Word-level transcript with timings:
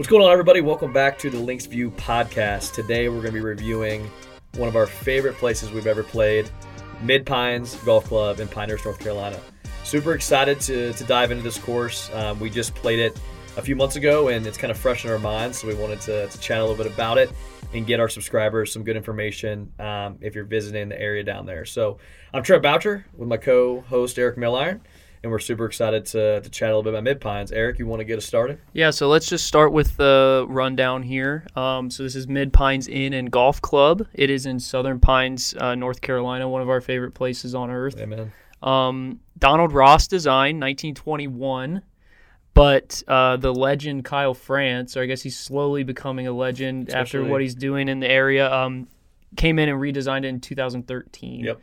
What's 0.00 0.08
going 0.08 0.24
on, 0.24 0.32
everybody? 0.32 0.62
Welcome 0.62 0.94
back 0.94 1.18
to 1.18 1.28
the 1.28 1.38
Links 1.38 1.66
View 1.66 1.90
podcast. 1.90 2.72
Today, 2.72 3.10
we're 3.10 3.16
going 3.16 3.26
to 3.26 3.32
be 3.32 3.40
reviewing 3.40 4.10
one 4.54 4.66
of 4.66 4.74
our 4.74 4.86
favorite 4.86 5.34
places 5.34 5.72
we've 5.72 5.86
ever 5.86 6.02
played, 6.02 6.50
Mid 7.02 7.26
Pines 7.26 7.74
Golf 7.84 8.06
Club 8.06 8.40
in 8.40 8.48
Pinehurst, 8.48 8.86
North 8.86 8.98
Carolina. 8.98 9.38
Super 9.84 10.14
excited 10.14 10.58
to, 10.60 10.94
to 10.94 11.04
dive 11.04 11.32
into 11.32 11.44
this 11.44 11.58
course. 11.58 12.10
Um, 12.14 12.40
we 12.40 12.48
just 12.48 12.74
played 12.76 12.98
it 12.98 13.20
a 13.58 13.60
few 13.60 13.76
months 13.76 13.96
ago, 13.96 14.28
and 14.28 14.46
it's 14.46 14.56
kind 14.56 14.70
of 14.70 14.78
fresh 14.78 15.04
in 15.04 15.10
our 15.10 15.18
minds, 15.18 15.58
so 15.58 15.68
we 15.68 15.74
wanted 15.74 16.00
to, 16.00 16.28
to 16.28 16.40
chat 16.40 16.60
a 16.60 16.62
little 16.62 16.82
bit 16.82 16.90
about 16.90 17.18
it 17.18 17.30
and 17.74 17.86
get 17.86 18.00
our 18.00 18.08
subscribers 18.08 18.72
some 18.72 18.82
good 18.82 18.96
information 18.96 19.70
um, 19.80 20.16
if 20.22 20.34
you're 20.34 20.44
visiting 20.44 20.88
the 20.88 20.98
area 20.98 21.22
down 21.22 21.44
there. 21.44 21.66
So, 21.66 21.98
I'm 22.32 22.42
Trent 22.42 22.62
Boucher 22.62 23.04
with 23.18 23.28
my 23.28 23.36
co 23.36 23.82
host, 23.82 24.18
Eric 24.18 24.38
Milliron 24.38 24.80
and 25.22 25.30
we're 25.30 25.38
super 25.38 25.66
excited 25.66 26.06
to, 26.06 26.40
to 26.40 26.48
chat 26.50 26.68
a 26.68 26.72
little 26.72 26.82
bit 26.82 26.94
about 26.94 27.04
Mid 27.04 27.20
Pines. 27.20 27.52
Eric, 27.52 27.78
you 27.78 27.86
want 27.86 28.00
to 28.00 28.04
get 28.04 28.16
us 28.18 28.24
started? 28.24 28.58
Yeah, 28.72 28.90
so 28.90 29.08
let's 29.08 29.28
just 29.28 29.46
start 29.46 29.72
with 29.72 29.96
the 29.96 30.46
rundown 30.48 31.02
here. 31.02 31.46
Um, 31.54 31.90
so 31.90 32.02
this 32.02 32.16
is 32.16 32.26
Mid 32.26 32.52
Pines 32.52 32.88
Inn 32.88 33.12
and 33.12 33.30
Golf 33.30 33.60
Club. 33.60 34.06
It 34.14 34.30
is 34.30 34.46
in 34.46 34.58
Southern 34.58 34.98
Pines, 34.98 35.54
uh, 35.58 35.74
North 35.74 36.00
Carolina, 36.00 36.48
one 36.48 36.62
of 36.62 36.70
our 36.70 36.80
favorite 36.80 37.12
places 37.12 37.54
on 37.54 37.70
earth. 37.70 37.98
Amen. 38.00 38.32
Um, 38.62 39.20
Donald 39.38 39.72
Ross 39.72 40.08
design, 40.08 40.58
1921. 40.58 41.82
But 42.52 43.02
uh, 43.06 43.36
the 43.36 43.54
legend 43.54 44.04
Kyle 44.04 44.34
Franz, 44.34 44.96
or 44.96 45.02
I 45.02 45.06
guess 45.06 45.22
he's 45.22 45.38
slowly 45.38 45.84
becoming 45.84 46.26
a 46.26 46.32
legend 46.32 46.88
Especially- 46.88 47.20
after 47.20 47.24
what 47.24 47.40
he's 47.40 47.54
doing 47.54 47.88
in 47.88 48.00
the 48.00 48.10
area, 48.10 48.52
um, 48.52 48.88
came 49.36 49.58
in 49.58 49.68
and 49.68 49.80
redesigned 49.80 50.24
it 50.24 50.28
in 50.28 50.40
2013. 50.40 51.44
Yep. 51.44 51.60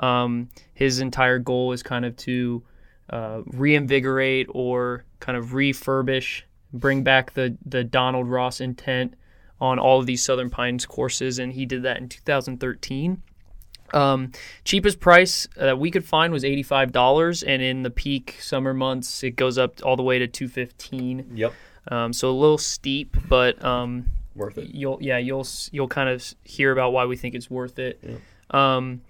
Um, 0.00 0.48
his 0.72 0.98
entire 0.98 1.38
goal 1.38 1.72
is 1.72 1.82
kind 1.84 2.04
of 2.04 2.16
to 2.16 2.64
uh, 3.10 3.42
reinvigorate 3.46 4.46
or 4.50 5.04
kind 5.20 5.36
of 5.38 5.46
refurbish, 5.48 6.42
bring 6.72 7.02
back 7.02 7.34
the 7.34 7.56
the 7.64 7.84
Donald 7.84 8.28
Ross 8.28 8.60
intent 8.60 9.14
on 9.60 9.78
all 9.78 10.00
of 10.00 10.06
these 10.06 10.24
Southern 10.24 10.50
Pines 10.50 10.84
courses, 10.86 11.38
and 11.38 11.52
he 11.52 11.64
did 11.66 11.82
that 11.84 11.98
in 11.98 12.08
2013. 12.08 13.22
Um, 13.92 14.32
cheapest 14.64 14.98
price 14.98 15.46
that 15.56 15.78
we 15.78 15.90
could 15.90 16.04
find 16.04 16.32
was 16.32 16.44
eighty-five 16.44 16.90
dollars, 16.90 17.42
and 17.42 17.62
in 17.62 17.82
the 17.82 17.90
peak 17.90 18.36
summer 18.40 18.74
months, 18.74 19.22
it 19.22 19.32
goes 19.32 19.56
up 19.58 19.84
all 19.84 19.96
the 19.96 20.02
way 20.02 20.18
to 20.18 20.26
two 20.26 20.48
fifteen. 20.48 21.30
Yep. 21.34 21.52
Um, 21.88 22.12
so 22.12 22.30
a 22.30 22.32
little 22.32 22.58
steep, 22.58 23.16
but 23.28 23.62
um, 23.64 24.06
Worth 24.34 24.58
it. 24.58 24.70
you'll 24.74 24.98
yeah 25.00 25.18
you'll 25.18 25.46
you'll 25.70 25.86
kind 25.86 26.08
of 26.08 26.34
hear 26.44 26.72
about 26.72 26.92
why 26.92 27.04
we 27.04 27.16
think 27.16 27.34
it's 27.34 27.50
worth 27.50 27.78
it. 27.78 28.00
Yeah. 28.02 28.16
Um, 28.50 29.02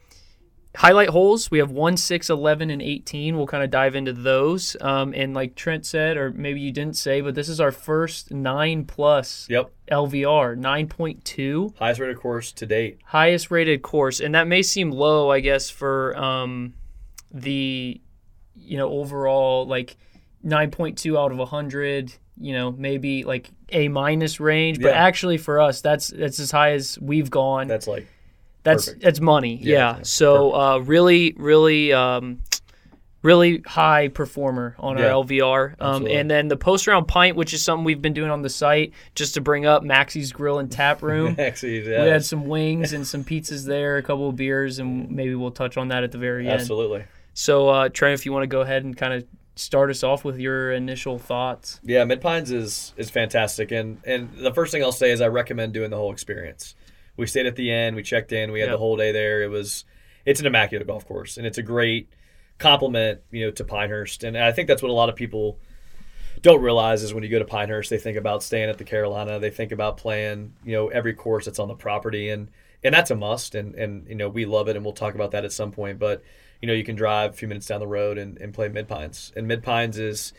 highlight 0.76 1.08
holes 1.10 1.50
we 1.50 1.58
have 1.58 1.70
one, 1.70 1.96
six, 1.96 2.28
11, 2.30 2.70
and 2.70 2.82
eighteen. 2.82 3.36
We'll 3.36 3.46
kind 3.46 3.62
of 3.62 3.70
dive 3.70 3.94
into 3.94 4.12
those. 4.12 4.76
Um, 4.80 5.12
and 5.14 5.34
like 5.34 5.54
Trent 5.54 5.86
said, 5.86 6.16
or 6.16 6.30
maybe 6.32 6.60
you 6.60 6.72
didn't 6.72 6.96
say, 6.96 7.20
but 7.20 7.34
this 7.34 7.48
is 7.48 7.60
our 7.60 7.72
first 7.72 8.32
nine 8.32 8.84
plus 8.84 9.46
Yep. 9.50 9.70
LVR, 9.90 10.56
nine 10.56 10.88
point 10.88 11.24
two, 11.24 11.72
Highest 11.78 12.00
rated 12.00 12.18
course 12.18 12.52
to 12.52 12.66
date. 12.66 12.98
highest 13.04 13.50
rated 13.50 13.82
course, 13.82 14.20
and 14.20 14.34
that 14.34 14.46
may 14.48 14.62
seem 14.62 14.90
low, 14.90 15.30
I 15.30 15.40
guess, 15.40 15.70
for 15.70 16.16
um, 16.16 16.74
the 17.32 18.00
you 18.56 18.76
know 18.78 18.88
overall 18.90 19.66
like 19.66 19.96
nine 20.42 20.70
point 20.70 20.98
two 20.98 21.18
out 21.18 21.32
of 21.32 21.48
hundred. 21.48 22.12
You 22.36 22.52
know, 22.52 22.72
maybe 22.72 23.22
like 23.22 23.48
A 23.68 23.86
minus 23.86 24.40
range, 24.40 24.80
but 24.80 24.92
actually 24.92 25.38
for 25.38 25.60
us, 25.60 25.80
that's 25.80 26.08
that's 26.08 26.40
as 26.40 26.50
high 26.50 26.72
as 26.72 26.98
we've 27.00 27.30
gone. 27.30 27.68
That's 27.68 27.86
like 27.86 28.08
That's 28.64 28.86
Perfect. 28.86 29.04
that's 29.04 29.20
money. 29.20 29.56
Yeah, 29.56 29.72
Yeah. 29.72 29.96
yeah, 29.98 30.02
So 30.02 30.52
uh, 30.54 30.78
really, 30.78 31.34
really, 31.36 31.92
um, 31.92 32.40
really 33.22 33.62
high 33.66 34.08
performer 34.08 34.74
on 34.78 34.98
Yeah, 34.98 35.06
our 35.14 35.24
LVR. 35.24 35.74
Um, 35.80 36.06
and 36.06 36.30
then 36.30 36.48
the 36.48 36.56
post 36.56 36.86
round 36.86 37.06
pint, 37.08 37.36
which 37.36 37.54
is 37.54 37.62
something 37.62 37.84
we've 37.84 38.02
been 38.02 38.12
doing 38.12 38.30
on 38.30 38.42
the 38.42 38.50
site, 38.50 38.92
just 39.14 39.34
to 39.34 39.40
bring 39.40 39.64
up 39.66 39.82
Maxie's 39.82 40.32
Grill 40.32 40.58
and 40.58 40.70
Tap 40.70 41.02
Room. 41.02 41.36
actually, 41.38 41.80
We 41.82 41.92
had 41.94 42.24
some 42.24 42.46
wings 42.46 42.92
and 42.92 43.06
some 43.06 43.22
pizzas 43.24 43.66
there, 43.66 43.96
a 43.98 44.02
couple 44.02 44.28
of 44.28 44.36
beers, 44.36 44.78
and 44.78 45.10
maybe 45.10 45.34
we'll 45.34 45.50
touch 45.50 45.76
on 45.76 45.88
that 45.88 46.02
at 46.04 46.12
the 46.12 46.18
very 46.18 46.48
end. 46.48 46.60
absolutely. 46.60 47.04
So, 47.32 47.68
uh, 47.68 47.88
Trent, 47.88 48.14
if 48.14 48.26
you 48.26 48.32
want 48.32 48.44
to 48.44 48.48
go 48.48 48.60
ahead 48.60 48.84
and 48.84 48.96
kind 48.96 49.12
of 49.14 49.24
start 49.56 49.90
us 49.90 50.02
off 50.02 50.24
with 50.24 50.38
your 50.38 50.72
initial 50.72 51.18
thoughts. 51.18 51.80
Yeah, 51.82 52.04
Mid 52.04 52.20
Pines 52.20 52.50
is 52.50 52.92
is 52.96 53.10
fantastic, 53.10 53.70
and 53.72 54.00
and 54.04 54.30
the 54.36 54.52
first 54.52 54.72
thing 54.72 54.82
I'll 54.82 54.92
say 54.92 55.10
is 55.10 55.20
I 55.20 55.28
recommend 55.28 55.72
doing 55.72 55.90
the 55.90 55.96
whole 55.96 56.12
experience. 56.12 56.74
We 57.16 57.26
stayed 57.26 57.46
at 57.46 57.56
the 57.56 57.70
end, 57.70 57.96
we 57.96 58.02
checked 58.02 58.32
in, 58.32 58.52
we 58.52 58.60
had 58.60 58.66
Yep. 58.66 58.74
the 58.74 58.78
whole 58.78 58.96
day 58.96 59.12
there. 59.12 59.42
It 59.42 59.48
was 59.50 59.84
it's 60.24 60.40
an 60.40 60.46
immaculate 60.46 60.86
golf 60.86 61.06
course, 61.06 61.36
and 61.36 61.46
it's 61.46 61.58
a 61.58 61.62
great 61.62 62.08
complement, 62.58 63.20
you 63.30 63.44
know, 63.44 63.50
to 63.52 63.64
Pinehurst, 63.64 64.24
and 64.24 64.38
I 64.38 64.52
think 64.52 64.68
that's 64.68 64.82
what 64.82 64.90
a 64.90 64.94
lot 64.94 65.08
of 65.08 65.16
people 65.16 65.58
don't 66.42 66.62
realize 66.62 67.02
is 67.02 67.14
when 67.14 67.22
you 67.22 67.30
go 67.30 67.38
to 67.38 67.44
Pinehurst, 67.44 67.90
they 67.90 67.98
think 67.98 68.16
about 68.18 68.42
staying 68.42 68.68
at 68.68 68.78
the 68.78 68.84
Carolina, 68.84 69.38
they 69.38 69.50
think 69.50 69.72
about 69.72 69.96
playing, 69.96 70.52
you 70.64 70.72
know, 70.72 70.88
every 70.88 71.14
course 71.14 71.44
that's 71.46 71.58
on 71.58 71.68
the 71.68 71.74
property, 71.74 72.30
and 72.30 72.50
and 72.82 72.94
that's 72.94 73.10
a 73.10 73.16
must, 73.16 73.54
and 73.54 73.74
and 73.74 74.06
you 74.08 74.14
know 74.14 74.28
we 74.28 74.44
love 74.44 74.68
it, 74.68 74.76
and 74.76 74.84
we'll 74.84 74.94
talk 74.94 75.14
about 75.14 75.30
that 75.32 75.44
at 75.44 75.52
some 75.52 75.72
point, 75.72 75.98
but 75.98 76.22
you 76.60 76.66
know 76.66 76.74
you 76.74 76.84
can 76.84 76.96
drive 76.96 77.30
a 77.30 77.34
few 77.34 77.48
minutes 77.48 77.66
down 77.66 77.80
the 77.80 77.86
road 77.86 78.18
and, 78.18 78.38
and 78.38 78.52
play 78.52 78.68
Mid 78.68 78.88
Pines, 78.88 79.32
and 79.36 79.46
Mid 79.48 79.62
Pines 79.62 79.98
is 79.98 80.32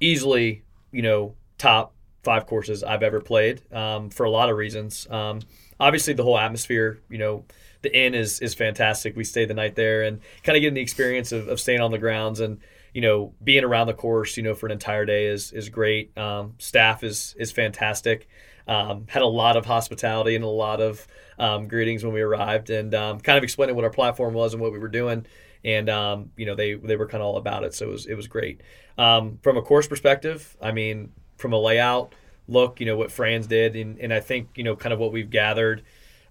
easily, 0.00 0.62
you 0.92 1.02
know, 1.02 1.34
top 1.58 1.94
five 2.22 2.46
courses 2.46 2.82
I've 2.82 3.02
ever 3.02 3.20
played 3.20 3.60
um, 3.72 4.10
for 4.10 4.24
a 4.24 4.30
lot 4.30 4.50
of 4.50 4.56
reasons. 4.56 5.06
Um, 5.10 5.40
obviously, 5.80 6.12
the 6.12 6.22
whole 6.22 6.38
atmosphere, 6.38 7.00
you 7.08 7.18
know, 7.18 7.44
the 7.82 7.96
inn 7.96 8.14
is 8.14 8.40
is 8.40 8.54
fantastic. 8.54 9.16
We 9.16 9.24
stayed 9.24 9.48
the 9.48 9.54
night 9.54 9.74
there 9.74 10.02
and 10.02 10.20
kind 10.44 10.56
of 10.56 10.60
getting 10.60 10.74
the 10.74 10.80
experience 10.80 11.32
of, 11.32 11.48
of 11.48 11.58
staying 11.58 11.80
on 11.80 11.90
the 11.90 11.98
grounds 11.98 12.40
and 12.40 12.60
you 12.92 13.00
know 13.00 13.32
being 13.42 13.64
around 13.64 13.86
the 13.86 13.94
course, 13.94 14.36
you 14.36 14.42
know, 14.42 14.54
for 14.54 14.66
an 14.66 14.72
entire 14.72 15.06
day 15.06 15.26
is 15.26 15.52
is 15.52 15.68
great. 15.68 16.16
Um, 16.16 16.54
staff 16.58 17.02
is 17.02 17.34
is 17.38 17.50
fantastic. 17.50 18.28
Um, 18.68 19.06
had 19.08 19.22
a 19.22 19.26
lot 19.26 19.56
of 19.56 19.66
hospitality 19.66 20.36
and 20.36 20.44
a 20.44 20.48
lot 20.48 20.80
of 20.80 21.06
um, 21.38 21.66
greetings 21.66 22.04
when 22.04 22.12
we 22.12 22.20
arrived, 22.20 22.70
and 22.70 22.94
um, 22.94 23.18
kind 23.18 23.38
of 23.38 23.42
explaining 23.42 23.74
what 23.74 23.84
our 23.84 23.90
platform 23.90 24.34
was 24.34 24.52
and 24.52 24.62
what 24.62 24.72
we 24.72 24.78
were 24.78 24.88
doing. 24.88 25.26
And 25.64 25.88
um, 25.88 26.30
you 26.36 26.46
know 26.46 26.54
they 26.54 26.74
they 26.74 26.96
were 26.96 27.06
kind 27.06 27.22
of 27.22 27.28
all 27.28 27.36
about 27.36 27.64
it, 27.64 27.74
so 27.74 27.86
it 27.86 27.90
was 27.90 28.06
it 28.06 28.14
was 28.14 28.26
great. 28.26 28.60
Um, 28.98 29.38
from 29.42 29.56
a 29.56 29.62
course 29.62 29.86
perspective, 29.86 30.56
I 30.60 30.72
mean, 30.72 31.12
from 31.36 31.52
a 31.54 31.58
layout 31.58 32.14
look, 32.50 32.80
you 32.80 32.86
know 32.86 32.96
what 32.96 33.12
Franz 33.12 33.46
did, 33.46 33.76
and, 33.76 33.98
and 33.98 34.12
I 34.12 34.20
think 34.20 34.50
you 34.56 34.64
know 34.64 34.76
kind 34.76 34.92
of 34.92 34.98
what 34.98 35.12
we've 35.12 35.30
gathered 35.30 35.82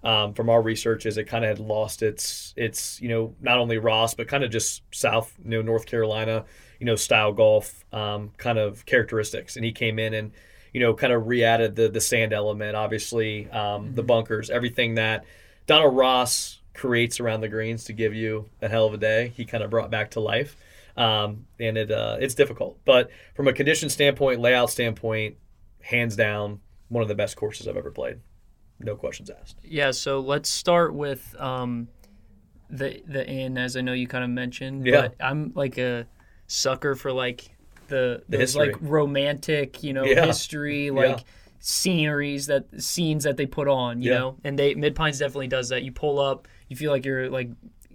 um, 0.04 0.34
from 0.34 0.50
our 0.50 0.62
research 0.62 1.06
is 1.06 1.18
it 1.18 1.26
kind 1.26 1.44
of 1.44 1.50
had 1.50 1.60
lost 1.60 2.04
its 2.04 2.54
its 2.56 3.02
you 3.02 3.10
know 3.10 3.36
not 3.42 3.58
only 3.58 3.78
Ross 3.78 4.14
but 4.14 4.28
kind 4.28 4.44
of 4.44 4.52
just 4.52 4.84
South 4.92 5.34
you 5.44 5.50
know 5.52 5.62
North 5.62 5.86
Carolina 5.86 6.46
you 6.80 6.86
know 6.86 6.96
style 6.96 7.34
golf 7.34 7.84
um, 7.94 8.32
kind 8.38 8.58
of 8.58 8.86
characteristics, 8.86 9.56
and 9.56 9.66
he 9.66 9.72
came 9.72 10.00
in 10.00 10.14
and 10.14 10.32
you 10.74 10.80
know 10.80 10.94
kind 10.94 11.14
of 11.14 11.28
re-added 11.28 11.76
the 11.76 11.90
the 11.90 12.02
sand 12.02 12.34
element, 12.34 12.76
obviously 12.76 13.50
um, 13.50 13.94
the 13.96 14.04
bunkers, 14.04 14.50
everything 14.50 14.96
that 14.96 15.26
Donald 15.66 15.96
Ross 15.96 16.60
creates 16.74 17.20
around 17.20 17.42
the 17.42 17.50
greens 17.50 17.84
to 17.86 17.94
give 17.94 18.14
you 18.14 18.50
a 18.62 18.70
hell 18.70 18.86
of 18.86 18.94
a 18.94 18.98
day. 18.98 19.34
He 19.36 19.46
kind 19.46 19.64
of 19.64 19.70
brought 19.70 19.92
back 19.92 20.12
to 20.12 20.20
life. 20.20 20.56
Um, 20.96 21.46
and 21.60 21.78
it 21.78 21.92
uh, 21.92 22.18
it's 22.20 22.36
difficult, 22.36 22.78
but 22.84 23.10
from 23.34 23.48
a 23.48 23.54
condition 23.54 23.90
standpoint, 23.90 24.42
layout 24.42 24.70
standpoint, 24.70 25.38
hands 25.82 26.16
down, 26.16 26.60
one 26.90 27.02
of 27.02 27.08
the 27.08 27.16
best 27.16 27.36
courses 27.36 27.68
I've 27.68 27.78
ever 27.78 27.92
played. 27.92 28.20
No 28.80 28.96
questions 28.96 29.30
asked. 29.30 29.58
Yeah, 29.64 29.92
so 29.92 30.20
let's 30.20 30.50
start 30.50 30.94
with 30.94 31.36
um, 31.40 31.88
the 32.70 33.02
the 33.08 33.28
inn, 33.28 33.58
as 33.58 33.76
I 33.76 33.82
know 33.82 33.94
you 33.94 34.08
kind 34.08 34.24
of 34.24 34.30
mentioned. 34.30 34.86
Yeah. 34.88 35.02
But 35.02 35.16
I'm 35.20 35.52
like 35.56 35.78
a 35.78 36.08
sucker 36.48 36.96
for 36.96 37.12
like 37.12 37.50
the, 37.88 38.24
The 38.30 38.38
those 38.38 38.54
history. 38.54 38.68
like 38.74 38.78
romantic, 38.82 39.84
you 39.84 39.94
know, 39.94 40.06
Yeah. 40.06 40.26
history, 40.26 40.92
like 40.92 41.18
Yeah. 41.20 41.24
sceneries 41.60 42.48
that 42.48 42.66
scenes 42.82 43.24
that 43.26 43.38
they 43.38 43.46
put 43.46 43.68
on, 43.68 44.02
you 44.02 44.12
Yeah. 44.12 44.18
know. 44.20 44.38
And 44.44 44.58
they 44.58 44.76
Mid 44.76 44.96
Pines 44.96 45.20
definitely 45.20 45.48
does 45.48 45.70
that. 45.70 45.84
You 45.84 45.92
pull 45.92 46.20
up, 46.20 46.48
you 46.68 46.76
feel 46.76 46.92
like 46.92 47.06
you're 47.06 47.30
like 47.30 47.50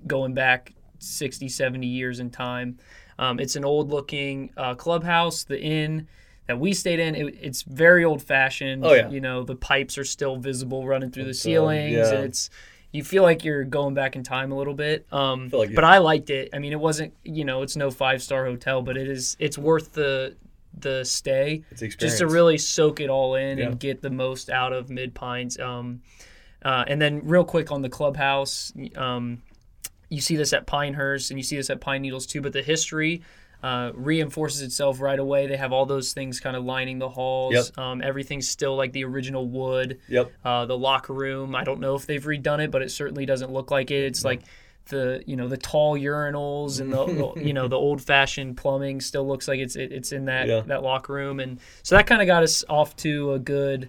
going 0.06 0.34
back 0.34 0.75
60, 0.99 1.49
70 1.49 1.87
years 1.87 2.21
in 2.21 2.31
time. 2.31 2.78
Um, 3.19 3.39
it's 3.39 3.56
an 3.56 3.65
old 3.65 3.91
looking 3.91 4.50
uh, 4.56 4.75
clubhouse. 4.75 5.44
The 5.44 5.61
inn 5.61 6.09
that 6.47 6.59
we 6.60 6.75
stayed 6.75 7.00
in, 7.00 7.15
it, 7.15 7.38
it's 7.41 7.62
very 7.62 8.05
old 8.05 8.22
fashioned. 8.22 8.84
Oh, 8.84 8.93
yeah. 8.93 9.09
You 9.09 9.21
know, 9.21 9.44
the 9.44 9.56
pipes 9.56 9.96
are 9.99 10.05
still 10.05 10.37
visible 10.37 10.87
running 10.87 11.11
through 11.11 11.25
the 11.25 11.31
uh, 11.31 11.35
ceilings. 11.35 11.93
yeah. 11.93 12.12
And 12.14 12.25
it's, 12.25 12.50
you 12.93 13.02
feel 13.02 13.23
like 13.23 13.44
you're 13.44 13.64
going 13.64 13.94
back 13.94 14.14
in 14.14 14.23
time 14.23 14.52
a 14.52 14.56
little 14.56 14.75
bit. 14.75 15.06
Um, 15.12 15.50
feel 15.50 15.61
like 15.61 15.75
but 15.75 15.85
I 15.85 15.99
liked 15.99 16.31
it. 16.31 16.50
I 16.52 16.58
mean, 16.58 16.73
it 16.73 16.79
wasn't, 16.81 17.12
you 17.25 17.44
know, 17.44 17.62
it's 17.62 17.76
no 17.76 17.91
five 17.91 18.23
star 18.23 18.44
hotel, 18.44 18.82
but 18.82 18.96
it 18.96 19.08
is, 19.08 19.37
it's 19.41 19.58
worth 19.58 19.93
the, 19.94 20.37
the 20.79 21.05
stay 21.05 21.62
just 22.00 22.19
to 22.19 22.26
really 22.26 22.58
soak 22.58 23.00
it 23.00 23.08
all 23.08 23.37
in 23.37 23.58
Yeah. 23.58 23.67
and 23.67 23.81
get 23.81 24.02
the 24.02 24.11
most 24.11 24.50
out 24.50 24.73
of 24.73 24.91
Mid 24.91 25.14
Pines. 25.14 25.58
Um, 25.58 26.02
uh, 26.64 26.85
and 26.87 27.00
then 27.00 27.20
real 27.25 27.44
quick 27.44 27.70
on 27.73 27.82
the 27.82 27.88
clubhouse, 27.88 28.73
um, 28.96 29.43
you 30.08 30.20
see 30.20 30.37
this 30.37 30.52
at 30.52 30.67
Pinehurst 30.67 31.31
and 31.31 31.38
you 31.38 31.44
see 31.44 31.56
this 31.56 31.70
at 31.70 31.81
Pine 31.81 32.02
Needles 32.02 32.26
too. 32.26 32.41
But 32.41 32.52
the 32.52 32.62
history 32.62 33.23
uh, 33.64 33.93
reinforces 33.94 34.61
itself 34.61 35.00
right 35.00 35.19
away. 35.19 35.46
They 35.46 35.56
have 35.56 35.72
all 35.72 35.87
those 35.87 36.12
things 36.12 36.38
kind 36.38 36.55
of 36.55 36.64
lining 36.64 36.99
the 36.99 37.08
halls. 37.08 37.55
Yep. 37.55 37.78
Um, 37.78 38.02
everything's 38.02 38.46
still 38.49 38.76
like 38.76 38.93
the 38.93 39.05
original 39.05 39.49
wood. 39.49 40.00
Yep. 40.08 40.32
Uh, 40.44 40.66
the 40.66 40.76
locker 40.76 41.14
room, 41.14 41.55
I 41.56 41.64
don't 41.64 41.81
know 41.81 41.94
if 41.94 42.05
they've 42.06 42.22
redone 42.22 42.62
it, 42.62 42.70
but 42.70 42.82
it 42.82 42.90
certainly 42.90 43.25
doesn't 43.25 43.50
look 43.50 43.70
like 43.70 43.90
it. 43.90 44.05
It's 44.05 44.22
like 44.25 44.43
the 44.90 45.22
you 45.26 45.34
know 45.34 45.49
the 45.49 45.56
tall 45.56 45.96
urinals 45.99 46.78
and 46.82 46.93
the, 46.93 47.32
you 47.43 47.55
know 47.55 47.66
the 47.69 47.76
old 47.78 48.02
fashioned 48.02 48.58
plumbing 48.58 49.00
still 49.00 49.26
looks 49.26 49.49
like 49.49 49.58
it's 49.61 49.76
it, 49.76 49.93
it's 49.93 50.12
in 50.12 50.26
that 50.26 50.46
Yeah. 50.46 50.60
that 50.67 50.82
locker 50.82 51.14
room, 51.14 51.40
and 51.40 51.58
so 51.82 51.96
that 51.96 52.06
kind 52.06 52.20
of 52.20 52.26
got 52.26 52.43
us 52.43 52.64
off 52.69 52.94
to 52.96 53.32
a 53.32 53.38
good 53.38 53.88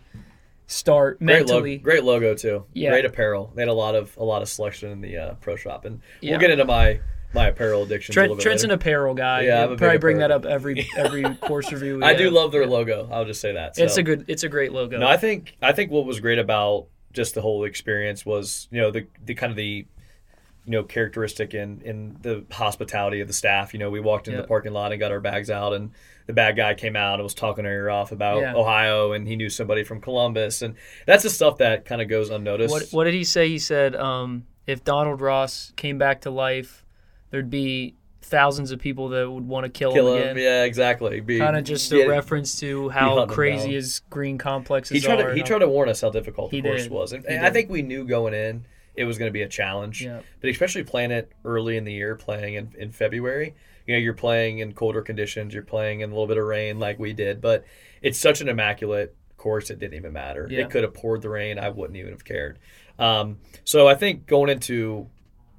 start 0.67 1.19
Great 1.19 1.25
mentally. 1.39 1.71
logo, 1.73 1.83
great 1.83 2.03
logo 2.05 2.33
too. 2.33 2.63
Yeah. 2.73 2.91
Great 2.91 3.05
apparel. 3.05 3.51
They 3.55 3.61
had 3.61 3.69
a 3.69 3.73
lot 3.73 3.95
of 3.95 4.15
a 4.17 4.23
lot 4.23 4.41
of 4.41 4.47
selection 4.49 4.89
in 4.91 5.01
the 5.01 5.17
uh, 5.17 5.33
pro 5.41 5.57
shop, 5.57 5.83
and 5.85 5.99
Yeah. 6.21 6.31
we'll 6.31 6.39
get 6.39 6.51
into 6.51 6.65
my 6.65 7.01
my 7.35 7.47
apparel 7.49 7.83
addiction. 7.83 8.13
Trent, 8.13 8.39
Trent's 8.39 8.63
an 8.63 8.71
apparel 8.71 9.13
guy. 9.13 9.41
Yeah, 9.41 9.57
I'm 9.57 9.59
He'll 9.59 9.65
a 9.67 9.69
big 9.71 9.77
probably 9.79 9.97
bring 9.99 10.17
that 10.19 10.31
up 10.31 10.45
every 10.45 10.87
every 10.97 11.23
course 11.35 11.71
review. 11.71 12.03
I 12.03 12.15
do 12.15 12.31
love 12.31 12.51
their 12.51 12.65
logo. 12.65 13.07
I'll 13.11 13.25
just 13.25 13.41
say 13.41 13.51
that. 13.53 13.77
It's 13.77 13.97
a 13.97 14.03
good. 14.03 14.25
It's 14.27 14.43
a 14.43 14.49
great 14.49 14.71
logo. 14.71 14.97
No, 14.97 15.07
I 15.07 15.17
think 15.17 15.55
I 15.61 15.71
think 15.73 15.91
what 15.91 16.05
was 16.05 16.19
great 16.19 16.39
about 16.39 16.87
just 17.13 17.35
the 17.35 17.41
whole 17.41 17.63
experience 17.65 18.25
was 18.25 18.67
you 18.71 18.81
know 18.81 18.89
the 18.89 19.05
the 19.23 19.35
kind 19.35 19.51
of 19.51 19.57
the 19.57 19.85
you 20.65 20.71
know 20.71 20.83
characteristic 20.83 21.53
in 21.53 21.81
in 21.81 22.17
the 22.21 22.43
hospitality 22.51 23.19
of 23.21 23.27
the 23.27 23.33
staff. 23.33 23.73
You 23.73 23.79
know, 23.79 23.89
we 23.91 23.99
walked 23.99 24.27
into 24.27 24.37
Yeah. 24.37 24.41
the 24.41 24.47
parking 24.47 24.73
lot 24.73 24.91
and 24.91 24.99
got 24.99 25.11
our 25.11 25.19
bags 25.19 25.49
out, 25.51 25.73
and 25.73 25.91
the 26.25 26.33
bad 26.33 26.55
guy 26.55 26.73
came 26.73 26.95
out 26.95 27.15
and 27.15 27.23
was 27.23 27.35
talking 27.35 27.65
our 27.67 27.71
ear 27.71 27.89
off 27.89 28.11
about 28.11 28.39
Yeah. 28.41 28.55
Ohio, 28.55 29.11
and 29.11 29.27
he 29.27 29.35
knew 29.35 29.49
somebody 29.49 29.83
from 29.83 30.01
Columbus, 30.01 30.61
and 30.63 30.73
that's 31.05 31.21
the 31.21 31.29
stuff 31.29 31.59
that 31.59 31.85
kind 31.85 32.01
of 32.01 32.07
goes 32.09 32.29
unnoticed. 32.31 32.71
What 32.71 32.87
What 32.91 33.03
did 33.03 33.13
he 33.13 33.23
say? 33.23 33.47
He 33.47 33.59
said, 33.59 33.95
um, 33.95 34.47
if 34.65 34.83
Donald 34.83 35.21
Ross 35.21 35.71
came 35.75 35.99
back 35.99 36.21
to 36.21 36.31
life, 36.31 36.83
there'd 37.35 37.49
be 37.49 37.93
thousands 38.21 38.71
of 38.71 38.79
people 38.79 39.09
that 39.09 39.29
would 39.29 39.45
want 39.45 39.65
to 39.65 39.69
kill, 39.69 39.91
Kill 39.91 40.13
him 40.13 40.21
him, 40.21 40.29
again. 40.29 40.43
yeah, 40.43 40.63
exactly. 40.63 41.19
Kind 41.21 41.57
of 41.57 41.65
just 41.65 41.91
yeah. 41.91 42.05
a 42.05 42.09
reference 42.09 42.57
to 42.61 42.87
how 42.89 43.25
crazy 43.25 43.73
his 43.73 43.99
green 44.09 44.37
complexes 44.37 44.95
He 44.95 45.01
tried 45.05 45.17
to 45.17 45.35
he 45.35 45.43
tried 45.43 45.59
to 45.59 45.67
warn 45.67 45.89
us 45.89 45.99
how 45.99 46.09
difficult 46.09 46.51
the 46.51 46.61
course 46.61 46.83
did. 46.83 46.91
was, 46.91 47.11
and, 47.11 47.25
and 47.25 47.45
I 47.45 47.49
think 47.49 47.69
we 47.69 47.81
knew 47.81 48.05
going 48.05 48.33
in 48.33 48.65
it 48.95 49.03
was 49.03 49.17
going 49.17 49.27
to 49.27 49.33
be 49.33 49.41
a 49.41 49.49
challenge. 49.49 50.01
Yeah. 50.01 50.21
But 50.39 50.49
especially 50.49 50.85
playing 50.85 51.11
it 51.11 51.29
early 51.43 51.75
in 51.75 51.83
the 51.83 51.91
year, 51.91 52.15
playing 52.15 52.53
in, 52.53 52.73
in 52.77 52.91
February, 52.93 53.53
you 53.85 53.93
know, 53.93 53.99
you're 53.99 54.13
playing 54.13 54.59
in 54.59 54.71
colder 54.71 55.01
conditions, 55.01 55.53
you're 55.53 55.63
playing 55.63 55.99
in 55.99 56.11
a 56.11 56.13
little 56.13 56.27
bit 56.27 56.37
of 56.37 56.45
rain 56.45 56.79
like 56.79 56.97
we 56.97 57.11
did, 57.11 57.41
but 57.41 57.65
it's 58.01 58.17
such 58.17 58.39
an 58.39 58.47
immaculate 58.47 59.13
course 59.35 59.69
it 59.69 59.79
didn't 59.79 59.95
even 59.95 60.13
matter. 60.13 60.47
Yeah. 60.49 60.61
It 60.61 60.69
could 60.69 60.83
have 60.83 60.93
poured 60.93 61.21
the 61.21 61.29
rain, 61.29 61.59
I 61.59 61.69
wouldn't 61.69 61.97
even 61.97 62.11
have 62.11 62.23
cared. 62.23 62.57
Um, 62.97 63.39
so 63.65 63.85
I 63.87 63.95
think 63.95 64.25
going 64.25 64.49
into 64.49 65.07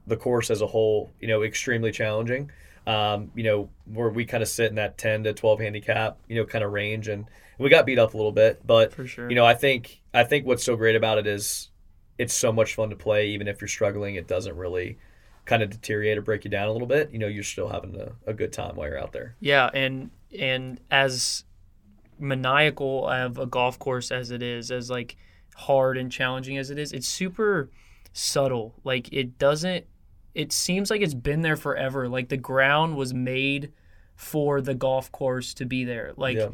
the 0.06 0.16
course 0.16 0.50
as 0.50 0.60
a 0.62 0.66
whole, 0.66 1.10
you 1.20 1.28
know, 1.28 1.42
extremely 1.42 1.92
challenging. 1.92 2.50
Um, 2.86 3.32
you 3.34 3.42
know, 3.42 3.68
where 3.86 4.08
we 4.10 4.24
kind 4.24 4.44
of 4.44 4.48
sit 4.48 4.66
in 4.70 4.76
that 4.76 4.96
10 4.96 5.24
to 5.24 5.32
12 5.32 5.58
handicap, 5.58 6.18
you 6.28 6.36
know, 6.36 6.44
kind 6.44 6.62
of 6.62 6.70
range, 6.72 7.08
and 7.08 7.26
we 7.58 7.68
got 7.68 7.84
beat 7.84 7.98
up 7.98 8.14
a 8.14 8.16
little 8.16 8.30
bit, 8.30 8.64
but 8.64 8.92
For 8.92 9.06
sure. 9.06 9.28
you 9.28 9.34
know, 9.34 9.44
I 9.44 9.54
think 9.54 10.00
I 10.14 10.22
think 10.22 10.46
what's 10.46 10.62
so 10.62 10.76
great 10.76 10.94
about 10.94 11.18
it 11.18 11.26
is 11.26 11.70
it's 12.18 12.32
so 12.32 12.52
much 12.52 12.74
fun 12.76 12.90
to 12.90 12.96
play. 12.96 13.28
Even 13.30 13.48
if 13.48 13.60
you're 13.60 13.66
struggling, 13.68 14.14
it 14.14 14.28
doesn't 14.28 14.56
really 14.56 14.98
kind 15.46 15.62
of 15.64 15.70
deteriorate 15.70 16.18
or 16.18 16.22
break 16.22 16.44
you 16.44 16.50
down 16.50 16.68
a 16.68 16.72
little 16.72 16.86
bit. 16.86 17.10
You 17.12 17.18
know, 17.18 17.26
you're 17.26 17.42
still 17.42 17.68
having 17.68 17.96
a, 17.96 18.12
a 18.30 18.32
good 18.32 18.52
time 18.52 18.76
while 18.76 18.88
you're 18.88 19.00
out 19.00 19.12
there. 19.12 19.34
Yeah, 19.40 19.68
and 19.74 20.10
and 20.38 20.80
as 20.90 21.44
maniacal 22.18 23.08
of 23.08 23.38
a 23.38 23.46
golf 23.46 23.78
course 23.78 24.10
as 24.10 24.30
it 24.30 24.42
is, 24.42 24.70
as 24.70 24.90
like 24.90 25.16
hard 25.56 25.98
and 25.98 26.10
challenging 26.12 26.56
as 26.56 26.70
it 26.70 26.78
is, 26.78 26.92
it's 26.92 27.08
super 27.08 27.70
subtle. 28.12 28.74
Like 28.84 29.12
it 29.12 29.38
doesn't 29.38 29.86
it 30.36 30.52
seems 30.52 30.90
like 30.90 31.00
it's 31.00 31.14
been 31.14 31.40
there 31.40 31.56
forever. 31.56 32.08
Like 32.08 32.28
the 32.28 32.36
ground 32.36 32.96
was 32.96 33.14
made 33.14 33.72
for 34.14 34.60
the 34.60 34.74
golf 34.74 35.10
course 35.10 35.54
to 35.54 35.64
be 35.64 35.84
there. 35.84 36.12
Like 36.16 36.36
yeah, 36.36 36.48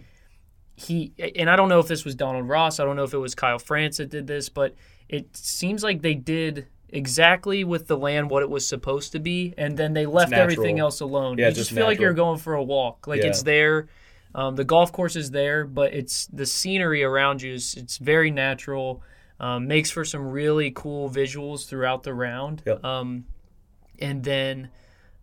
he 0.77 1.13
and 1.37 1.51
I 1.51 1.57
don't 1.57 1.69
know 1.69 1.81
if 1.81 1.89
this 1.89 2.05
was 2.05 2.15
Donald 2.15 2.49
Ross, 2.49 2.79
I 2.79 2.85
don't 2.85 2.97
know 2.97 3.05
if 3.05 3.13
it 3.13 3.19
was 3.19 3.35
Kyle 3.35 3.59
Franz 3.59 3.97
that 3.97 4.09
did 4.09 4.27
this, 4.27 4.49
but 4.49 4.77
it 5.09 5.37
seems 5.37 5.83
like 5.83 6.01
they 6.01 6.15
did 6.15 6.69
exactly 6.89 7.65
with 7.65 7.89
the 7.89 7.97
land 7.97 8.31
what 8.31 8.43
it 8.43 8.51
was 8.51 8.67
supposed 8.67 9.13
to 9.13 9.19
be, 9.19 9.53
and 9.59 9.77
then 9.77 9.95
they 9.95 10.07
left 10.07 10.33
everything 10.33 10.79
else 10.79 11.01
alone. 11.01 11.39
Yeah, 11.39 11.47
you 11.49 11.51
just 11.51 11.71
just 11.71 11.77
feel 11.77 11.87
like 11.87 11.99
you're 11.99 12.13
going 12.13 12.39
for 12.39 12.55
a 12.55 12.63
walk. 12.63 13.07
Like 13.09 13.23
Yeah. 13.23 13.29
it's 13.29 13.43
there. 13.43 13.89
Um, 14.35 14.55
the 14.57 14.65
golf 14.65 14.93
course 14.93 15.17
is 15.17 15.31
there, 15.31 15.67
but 15.67 15.93
it's 15.93 16.27
the 16.29 16.47
scenery 16.47 17.03
around 17.03 17.43
you. 17.43 17.55
Is, 17.55 17.75
it's 17.75 17.99
very 17.99 18.31
natural. 18.31 19.03
Um, 19.41 19.67
makes 19.67 19.91
for 19.91 20.05
some 20.05 20.31
really 20.31 20.71
cool 20.71 21.11
visuals 21.11 21.67
throughout 21.67 22.05
the 22.05 22.15
round. 22.15 22.63
Yep. 22.65 22.85
Um, 22.85 23.25
and 24.03 24.23
then 24.23 24.69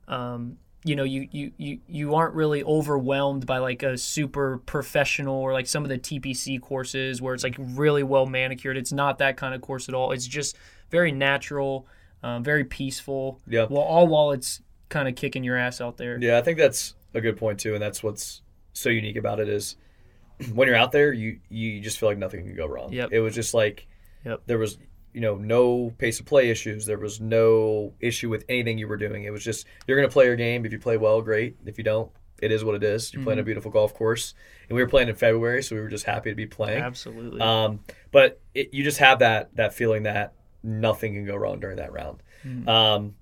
um, 0.08 0.58
you 0.84 0.96
know 0.96 1.04
you, 1.04 1.28
you 1.32 1.52
you 1.58 1.80
you 1.88 2.16
aren't 2.16 2.34
really 2.34 2.64
overwhelmed 2.64 3.46
by 3.46 3.58
like 3.60 3.84
a 3.84 3.98
super 3.98 4.58
professional 4.66 5.36
or 5.36 5.54
like 5.54 5.68
some 5.68 5.84
of 5.84 5.90
the 5.90 6.00
TPC 6.00 6.60
courses 6.62 7.22
where 7.22 7.34
it's 7.34 7.44
like 7.44 7.56
really 7.60 8.02
well 8.04 8.26
manicured. 8.26 8.78
It's 8.78 8.92
not 8.94 9.20
that 9.20 9.38
kind 9.38 9.54
of 9.54 9.62
course 9.62 9.88
at 9.90 9.94
all. 9.96 10.12
It's 10.12 10.26
just 10.26 10.58
very 10.90 11.12
natural, 11.12 11.86
um, 12.24 12.44
very 12.44 12.64
peaceful. 12.64 13.40
Yeah. 13.48 13.68
Well, 13.70 13.84
all 13.84 14.08
while 14.08 14.32
it's 14.32 14.62
kind 14.90 15.08
of 15.08 15.16
kicking 15.16 15.44
your 15.44 15.58
ass 15.58 15.82
out 15.82 15.98
there. 15.98 16.18
yeah. 16.20 16.38
I 16.38 16.42
think 16.42 16.58
that's 16.58 16.96
a 17.14 17.22
good 17.22 17.38
point 17.38 17.60
too, 17.60 17.74
and 17.74 17.82
that's 17.84 18.02
what's 18.02 18.42
so 18.74 18.90
unique 18.90 19.18
about 19.18 19.40
it 19.40 19.50
is 19.50 19.76
when 20.54 20.68
you're 20.68 20.78
out 20.78 20.92
there, 20.92 21.12
you 21.14 21.40
you 21.50 21.82
just 21.82 22.00
feel 22.00 22.10
like 22.10 22.18
nothing 22.18 22.44
can 22.46 22.56
go 22.56 22.66
wrong. 22.66 22.92
Yep. 22.94 23.10
It 23.12 23.20
was 23.20 23.36
just 23.36 23.54
like 23.54 23.86
Yep. 24.26 24.42
there 24.48 24.58
was 24.58 24.78
you 25.14 25.22
know 25.22 25.36
no 25.36 25.94
pace 25.98 26.20
of 26.20 26.26
play 26.26 26.50
issues. 26.50 26.86
There 26.86 27.00
was 27.00 27.20
no 27.20 27.94
issue 28.00 28.30
with 28.30 28.46
anything 28.50 28.78
you 28.78 28.88
were 28.88 28.98
doing. 28.98 29.24
It 29.24 29.32
was 29.32 29.44
just 29.44 29.66
you're 29.88 29.98
going 29.98 30.08
to 30.10 30.14
play 30.14 30.26
your 30.26 30.36
game. 30.36 30.66
If 30.66 30.72
you 30.72 30.80
play 30.80 30.98
well, 30.98 31.22
great. 31.22 31.58
If 31.66 31.78
you 31.78 31.84
don't, 31.84 32.12
it 32.42 32.52
is 32.52 32.64
what 32.64 32.76
it 32.76 32.84
is. 32.84 33.12
You're 33.14 33.20
Mm-hmm. 33.20 33.26
playing 33.26 33.40
a 33.40 33.44
beautiful 33.44 33.72
golf 33.72 33.94
course, 33.94 34.34
and 34.70 34.76
we 34.76 34.82
were 34.84 34.90
playing 34.90 35.10
in 35.10 35.16
February, 35.16 35.62
so 35.64 35.76
we 35.76 35.82
were 35.82 35.90
just 35.90 36.06
happy 36.06 36.30
to 36.30 36.36
be 36.36 36.46
playing. 36.46 36.82
Absolutely. 36.84 37.42
Um, 37.42 37.80
but 38.12 38.40
it, 38.54 38.74
you 38.74 38.84
just 38.84 39.00
have 39.00 39.20
that 39.20 39.56
that 39.56 39.74
feeling 39.74 40.04
that 40.04 40.34
nothing 40.64 41.14
can 41.14 41.26
go 41.26 41.36
wrong 41.36 41.60
during 41.60 41.78
that 41.78 41.92
round. 41.92 42.22
Mm. 42.46 42.68
Um, 42.68 43.16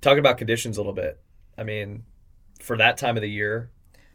talking 0.00 0.18
about 0.20 0.38
conditions 0.38 0.76
a 0.78 0.80
little 0.80 0.92
bit. 0.92 1.20
I 1.58 1.64
mean, 1.64 2.04
for 2.60 2.76
that 2.78 2.96
time 2.98 3.16
of 3.16 3.20
the 3.22 3.28
year, 3.30 3.70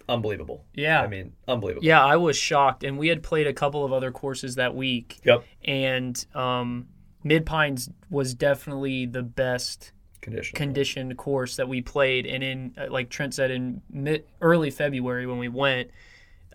unbelievable. 0.09 0.65
yeah. 0.73 1.01
I 1.01 1.07
mean, 1.07 1.33
unbelievable. 1.47 1.85
yeah, 1.85 2.03
I 2.03 2.15
was 2.15 2.37
shocked, 2.37 2.83
and 2.83 2.97
we 2.97 3.09
had 3.09 3.21
played 3.23 3.45
a 3.47 3.53
couple 3.53 3.83
of 3.85 3.91
other 3.93 4.11
courses 4.11 4.55
that 4.55 4.73
week, 4.73 5.19
Yep. 5.23 5.43
and 5.65 6.25
um, 6.33 6.87
Mid 7.27 7.45
Pines 7.45 7.89
was 8.09 8.33
definitely 8.33 9.05
the 9.05 9.23
best 9.23 9.91
Condition. 10.21 10.55
conditioned 10.57 11.17
course 11.17 11.55
that 11.57 11.67
we 11.69 11.81
played 11.81 12.25
and 12.25 12.43
in 12.43 12.73
uh, 12.77 12.87
like 12.89 13.09
trent 13.09 13.33
said 13.33 13.49
in 13.51 13.81
mid, 13.89 14.25
early 14.41 14.71
february 14.71 15.25
when 15.27 15.37
we 15.37 15.47
went 15.47 15.89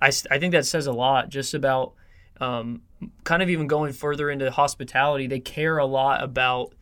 I 0.00 0.08
I 0.30 0.38
think 0.38 0.52
that 0.52 0.66
says 0.66 0.86
a 0.86 0.92
lot 0.92 1.30
just 1.30 1.54
about 1.54 1.94
um, 2.40 2.82
kind 3.24 3.40
of 3.42 3.48
even 3.48 3.69
going 3.69 3.92
further 3.92 4.30
into 4.30 4.50
hospitality 4.50 5.26
they 5.26 5.38
care 5.40 5.78
a 5.78 5.86
lot 5.86 6.22
about 6.22 6.74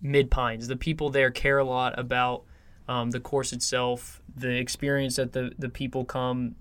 mid 0.00 0.30
pines 0.30 0.68
the 0.68 0.76
people 0.76 1.10
there 1.10 1.30
care 1.30 1.58
a 1.58 1.64
lot 1.64 1.98
about 1.98 2.44
um, 2.86 3.10
the 3.10 3.20
course 3.20 3.52
itself 3.52 4.22
the 4.34 4.48
experience 4.56 5.16
that 5.16 5.32
the, 5.32 5.52
the 5.58 5.68
people 5.68 6.04
come 6.04 6.54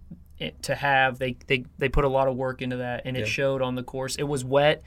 to 0.64 0.76
have 0.76 1.18
they, 1.20 1.38
they 1.48 1.64
they 1.78 1.88
put 1.88 2.04
a 2.04 2.10
lot 2.10 2.28
of 2.28 2.36
work 2.36 2.62
into 2.62 2.78
that 2.78 3.04
and 3.06 3.16
it 3.16 3.22
Yeah. 3.22 3.26
showed 3.28 3.62
on 3.62 3.76
the 3.76 3.84
course 3.84 4.16
it 4.18 4.24
was 4.24 4.44
wet 4.44 4.82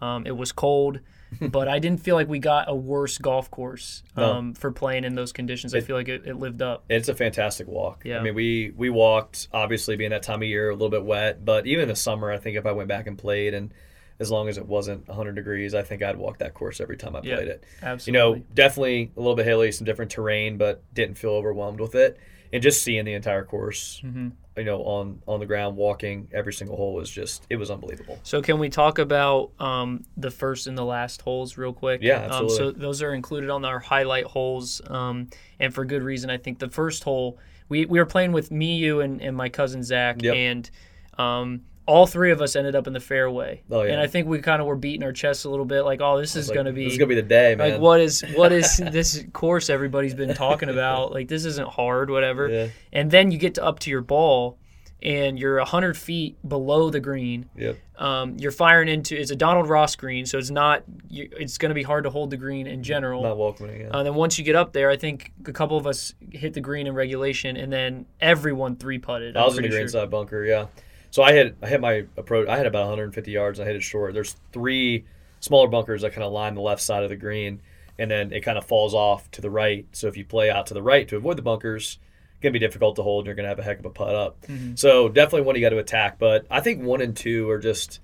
um, 0.00 0.26
it 0.26 0.36
was 0.36 0.50
cold 0.50 0.98
but 1.40 1.68
I 1.68 1.78
didn't 1.78 2.00
feel 2.00 2.16
like 2.16 2.28
we 2.28 2.38
got 2.38 2.68
a 2.68 2.74
worse 2.74 3.18
golf 3.18 3.50
course 3.50 4.02
um, 4.16 4.54
for 4.54 4.70
playing 4.70 5.04
in 5.04 5.14
those 5.14 5.32
conditions. 5.32 5.74
I 5.74 5.80
feel 5.80 5.96
like 5.96 6.08
it, 6.08 6.26
it 6.26 6.36
lived 6.36 6.62
up. 6.62 6.84
It's 6.88 7.08
a 7.08 7.14
fantastic 7.14 7.68
walk. 7.68 8.04
Yeah. 8.04 8.18
I 8.18 8.22
mean, 8.22 8.34
we 8.34 8.72
we 8.76 8.90
walked 8.90 9.48
obviously 9.52 9.96
being 9.96 10.10
that 10.10 10.22
time 10.22 10.42
of 10.42 10.48
year 10.48 10.70
a 10.70 10.72
little 10.72 10.90
bit 10.90 11.04
wet, 11.04 11.44
but 11.44 11.66
even 11.66 11.82
in 11.82 11.88
the 11.88 11.96
summer, 11.96 12.30
I 12.30 12.38
think 12.38 12.56
if 12.56 12.66
I 12.66 12.72
went 12.72 12.88
back 12.88 13.06
and 13.06 13.16
played 13.16 13.54
and 13.54 13.72
as 14.20 14.30
long 14.30 14.48
as 14.48 14.58
it 14.58 14.66
wasn't 14.66 15.08
100 15.08 15.34
degrees, 15.34 15.74
I 15.74 15.82
think 15.82 16.02
I'd 16.02 16.16
walk 16.16 16.38
that 16.38 16.54
course 16.54 16.80
every 16.80 16.96
time 16.96 17.16
I 17.16 17.20
Yeah. 17.22 17.36
played 17.36 17.48
it. 17.48 17.64
You 17.80 17.86
Absolutely. 17.88 18.40
know, 18.40 18.44
definitely 18.54 19.10
a 19.16 19.20
little 19.20 19.34
bit 19.34 19.46
hilly, 19.46 19.72
some 19.72 19.86
different 19.86 20.10
terrain, 20.10 20.58
but 20.58 20.82
didn't 20.94 21.16
feel 21.16 21.30
overwhelmed 21.30 21.80
with 21.80 21.94
it. 21.94 22.18
And 22.52 22.62
just 22.62 22.82
seeing 22.82 23.04
the 23.04 23.14
entire 23.14 23.44
course, 23.44 24.02
Mhm. 24.04 24.32
you 24.56 24.64
know, 24.64 24.82
on 24.82 25.22
on 25.26 25.40
the 25.40 25.46
ground, 25.46 25.76
walking 25.76 26.28
every 26.32 26.52
single 26.52 26.76
hole 26.76 26.92
was 26.94 27.08
just 27.08 27.46
it 27.48 27.56
was 27.56 27.70
unbelievable. 27.70 28.18
So 28.24 28.42
can 28.42 28.58
we 28.58 28.68
talk 28.68 28.98
about 28.98 29.52
um, 29.58 30.04
the 30.16 30.30
first 30.30 30.66
and 30.66 30.76
the 30.76 30.84
last 30.84 31.22
holes 31.22 31.56
real 31.56 31.72
quick? 31.72 32.00
Yeah, 32.02 32.26
Um, 32.26 32.48
so 32.50 32.70
those 32.72 33.00
are 33.02 33.14
included 33.14 33.48
on 33.48 33.64
our 33.64 33.78
highlight 33.78 34.24
holes, 34.24 34.82
um, 34.88 35.28
and 35.58 35.72
for 35.72 35.84
good 35.86 36.02
reason. 36.02 36.28
I 36.28 36.36
think 36.36 36.58
the 36.58 36.68
first 36.68 37.04
hole 37.04 37.38
we, 37.70 37.86
we 37.86 37.98
were 38.00 38.06
playing 38.06 38.32
with 38.32 38.50
me, 38.50 38.76
you, 38.76 39.00
and, 39.00 39.22
and 39.22 39.34
my 39.36 39.48
cousin 39.48 39.82
Zach, 39.84 40.20
Yep. 40.22 40.34
and 40.34 40.70
um, 41.18 41.62
all 41.86 42.06
three 42.06 42.30
of 42.30 42.40
us 42.40 42.54
ended 42.56 42.76
up 42.76 42.86
in 42.86 42.92
the 42.92 43.00
fairway. 43.00 43.62
Oh, 43.70 43.82
yeah. 43.82 43.92
And 43.92 44.00
I 44.00 44.06
think 44.06 44.28
we 44.28 44.38
kind 44.40 44.60
of 44.60 44.66
were 44.68 44.76
beating 44.76 45.02
our 45.02 45.12
chests 45.12 45.44
a 45.44 45.50
little 45.50 45.64
bit, 45.64 45.82
like, 45.82 46.00
oh, 46.00 46.20
this 46.20 46.36
is 46.36 46.48
Like, 46.48 46.54
going 46.54 46.66
to 46.66 46.72
be 46.72 46.84
this 46.84 46.92
is 46.92 46.98
gonna 46.98 47.08
be 47.08 47.14
the 47.16 47.22
day, 47.22 47.54
man. 47.56 47.72
like 47.72 47.80
what 47.80 48.00
is 48.00 48.22
what 48.34 48.52
is 48.52 48.76
this 48.92 49.24
course 49.32 49.68
everybody's 49.70 50.14
been 50.14 50.34
talking 50.34 50.68
about? 50.68 51.12
Like 51.12 51.28
this 51.28 51.44
isn't 51.44 51.68
hard, 51.68 52.10
whatever. 52.10 52.48
Yeah. 52.48 52.68
And 52.92 53.10
then 53.10 53.30
you 53.30 53.38
get 53.38 53.54
to 53.54 53.64
up 53.64 53.78
to 53.80 53.90
your 53.90 54.02
ball, 54.02 54.58
and 55.02 55.38
you're 55.38 55.58
hundred 55.64 55.96
feet 55.96 56.36
below 56.46 56.90
the 56.90 57.00
green. 57.00 57.48
Yep. 57.56 57.78
Um, 57.96 58.36
you're 58.38 58.52
firing 58.52 58.88
into 58.88 59.18
it's 59.18 59.30
a 59.30 59.36
Donald 59.36 59.68
Ross 59.68 59.96
green, 59.96 60.26
so 60.26 60.38
it's 60.38 60.50
not. 60.50 60.84
You, 61.08 61.28
it's 61.32 61.58
going 61.58 61.70
to 61.70 61.74
be 61.74 61.82
hard 61.82 62.04
to 62.04 62.10
hold 62.10 62.30
the 62.30 62.36
green 62.36 62.66
in 62.66 62.82
general. 62.82 63.22
Not 63.22 63.36
welcoming. 63.38 63.80
Yeah. 63.80 63.88
Uh, 63.90 64.02
then 64.02 64.14
once 64.14 64.38
you 64.38 64.44
get 64.44 64.54
up 64.56 64.72
there, 64.72 64.90
I 64.90 64.96
think 64.96 65.32
a 65.46 65.52
couple 65.52 65.76
of 65.76 65.86
us 65.86 66.14
hit 66.30 66.54
the 66.54 66.60
green 66.60 66.86
in 66.86 66.94
regulation, 66.94 67.56
and 67.56 67.72
then 67.72 68.06
everyone 68.20 68.76
three 68.76 68.98
putted. 68.98 69.36
I 69.36 69.44
was 69.44 69.56
in 69.56 69.62
the 69.64 69.68
green 69.70 69.88
side 69.88 70.10
bunker, 70.10 70.44
yeah. 70.44 70.66
So 71.10 71.22
I 71.22 71.32
hit 71.32 71.56
I 71.62 71.68
hit 71.68 71.80
my 71.80 72.04
approach. 72.16 72.48
I 72.48 72.56
had 72.56 72.66
about 72.66 72.86
150 72.86 73.30
yards. 73.30 73.58
And 73.58 73.66
I 73.66 73.72
hit 73.72 73.76
it 73.76 73.82
short. 73.82 74.14
There's 74.14 74.36
three 74.52 75.04
smaller 75.40 75.68
bunkers 75.68 76.02
that 76.02 76.12
kind 76.12 76.22
of 76.24 76.32
line 76.32 76.54
the 76.54 76.60
left 76.60 76.82
side 76.82 77.02
of 77.02 77.08
the 77.08 77.16
green, 77.16 77.60
and 77.98 78.10
then 78.10 78.32
it 78.32 78.40
kind 78.42 78.58
of 78.58 78.64
falls 78.64 78.94
off 78.94 79.30
to 79.32 79.40
the 79.40 79.50
right. 79.50 79.86
So 79.92 80.06
if 80.06 80.16
you 80.16 80.24
play 80.24 80.50
out 80.50 80.66
to 80.66 80.74
the 80.74 80.82
right 80.82 81.08
to 81.08 81.16
avoid 81.16 81.36
the 81.36 81.42
bunkers, 81.42 81.98
it's 82.32 82.40
gonna 82.42 82.52
be 82.52 82.58
difficult 82.58 82.96
to 82.96 83.02
hold. 83.02 83.22
and 83.22 83.26
You're 83.26 83.34
gonna 83.34 83.48
have 83.48 83.58
a 83.58 83.62
heck 83.62 83.78
of 83.78 83.86
a 83.86 83.90
putt 83.90 84.14
up. 84.14 84.44
So 84.76 85.08
definitely 85.08 85.42
one 85.42 85.56
you 85.56 85.60
got 85.62 85.70
to 85.70 85.78
attack. 85.78 86.18
But 86.18 86.46
I 86.50 86.60
think 86.60 86.82
one 86.82 87.00
and 87.00 87.16
two 87.16 87.48
are 87.50 87.58
just 87.58 88.00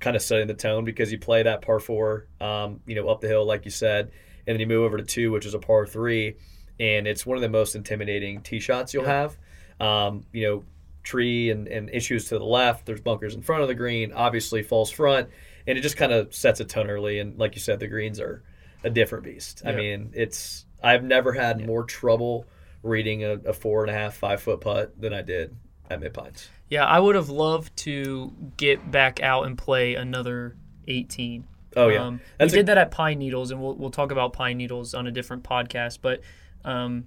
kind 0.00 0.16
of 0.16 0.22
setting 0.22 0.48
the 0.48 0.54
tone 0.54 0.84
because 0.84 1.12
you 1.12 1.18
play 1.18 1.42
that 1.44 1.62
par 1.62 1.80
four, 1.80 2.26
um, 2.40 2.80
you 2.86 2.94
know, 2.94 3.08
up 3.08 3.20
the 3.20 3.28
hill 3.28 3.44
like 3.46 3.64
you 3.64 3.70
said, 3.70 4.10
and 4.46 4.54
then 4.54 4.60
you 4.60 4.66
move 4.66 4.82
over 4.82 4.96
to 4.98 5.04
two, 5.04 5.30
which 5.30 5.46
is 5.46 5.54
a 5.54 5.58
par 5.58 5.86
three, 5.86 6.34
and 6.80 7.06
it's 7.06 7.24
one 7.24 7.36
of 7.36 7.42
the 7.42 7.48
most 7.48 7.74
intimidating 7.74 8.40
tee 8.42 8.58
shots 8.60 8.92
you'll 8.92 9.04
have. 9.04 9.36
Um, 9.80 10.24
you 10.32 10.46
know, 10.46 10.64
tree 11.04 11.50
and, 11.50 11.68
and 11.68 11.88
issues 11.90 12.28
to 12.30 12.38
the 12.38 12.44
left. 12.44 12.86
There's 12.86 13.00
bunkers 13.00 13.34
in 13.34 13.42
front 13.42 13.62
of 13.62 13.68
the 13.68 13.74
green. 13.74 14.12
Obviously, 14.12 14.62
false 14.62 14.90
front, 14.90 15.28
and 15.66 15.78
it 15.78 15.82
just 15.82 15.96
kind 15.96 16.12
of 16.12 16.34
sets 16.34 16.58
a 16.60 16.64
tone 16.64 16.90
early. 16.90 17.20
And 17.20 17.38
like 17.38 17.54
you 17.54 17.60
said, 17.60 17.78
the 17.78 17.86
greens 17.88 18.18
are 18.18 18.42
a 18.82 18.90
different 18.90 19.24
beast. 19.24 19.62
I 19.64 19.72
mean, 19.72 20.10
it's 20.14 20.66
I've 20.82 21.04
never 21.04 21.32
had 21.32 21.64
more 21.64 21.84
trouble 21.84 22.46
reading 22.82 23.24
a, 23.24 23.32
a 23.46 23.52
four 23.52 23.82
and 23.82 23.90
a 23.90 23.94
half, 23.94 24.14
five 24.16 24.42
foot 24.42 24.60
putt 24.60 25.00
than 25.00 25.14
I 25.14 25.22
did 25.22 25.56
at 25.88 26.00
Mid 26.00 26.12
Pines. 26.12 26.48
Yeah, 26.68 26.84
I 26.86 26.98
would 26.98 27.14
have 27.14 27.28
loved 27.28 27.76
to 27.78 28.32
get 28.56 28.90
back 28.90 29.20
out 29.22 29.46
and 29.46 29.56
play 29.56 29.94
another 29.94 30.56
18. 30.88 31.46
Oh 31.76 31.88
yeah, 31.88 32.04
Um, 32.04 32.20
we 32.40 32.46
a- 32.46 32.48
did 32.48 32.66
that 32.66 32.78
at 32.78 32.90
Pine 32.90 33.18
Needles, 33.18 33.50
and 33.50 33.60
we'll 33.60 33.74
we'll 33.74 33.90
talk 33.90 34.10
about 34.12 34.32
Pine 34.32 34.58
Needles 34.58 34.94
on 34.94 35.06
a 35.06 35.10
different 35.10 35.42
podcast. 35.44 35.98
But 36.02 36.20
um, 36.64 37.04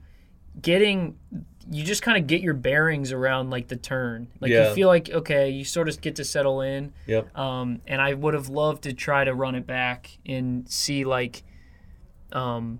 getting 0.61 1.17
you 1.71 1.83
just 1.83 2.01
kind 2.01 2.17
of 2.17 2.27
get 2.27 2.41
your 2.41 2.53
bearings 2.53 3.11
around 3.11 3.49
like 3.49 3.67
the 3.67 3.75
turn, 3.75 4.27
like 4.39 4.51
Yeah. 4.51 4.69
you 4.69 4.75
feel 4.75 4.87
like 4.87 5.09
okay, 5.09 5.49
you 5.49 5.63
sort 5.65 5.89
of 5.89 5.99
get 6.01 6.15
to 6.15 6.23
settle 6.23 6.61
in. 6.61 6.93
Yep. 7.07 7.37
Um, 7.37 7.81
and 7.87 8.01
I 8.01 8.13
would 8.13 8.33
have 8.33 8.49
loved 8.49 8.83
to 8.83 8.93
try 8.93 9.23
to 9.23 9.33
run 9.33 9.55
it 9.55 9.67
back 9.67 10.17
and 10.25 10.69
see 10.69 11.03
like, 11.03 11.43
um, 12.31 12.79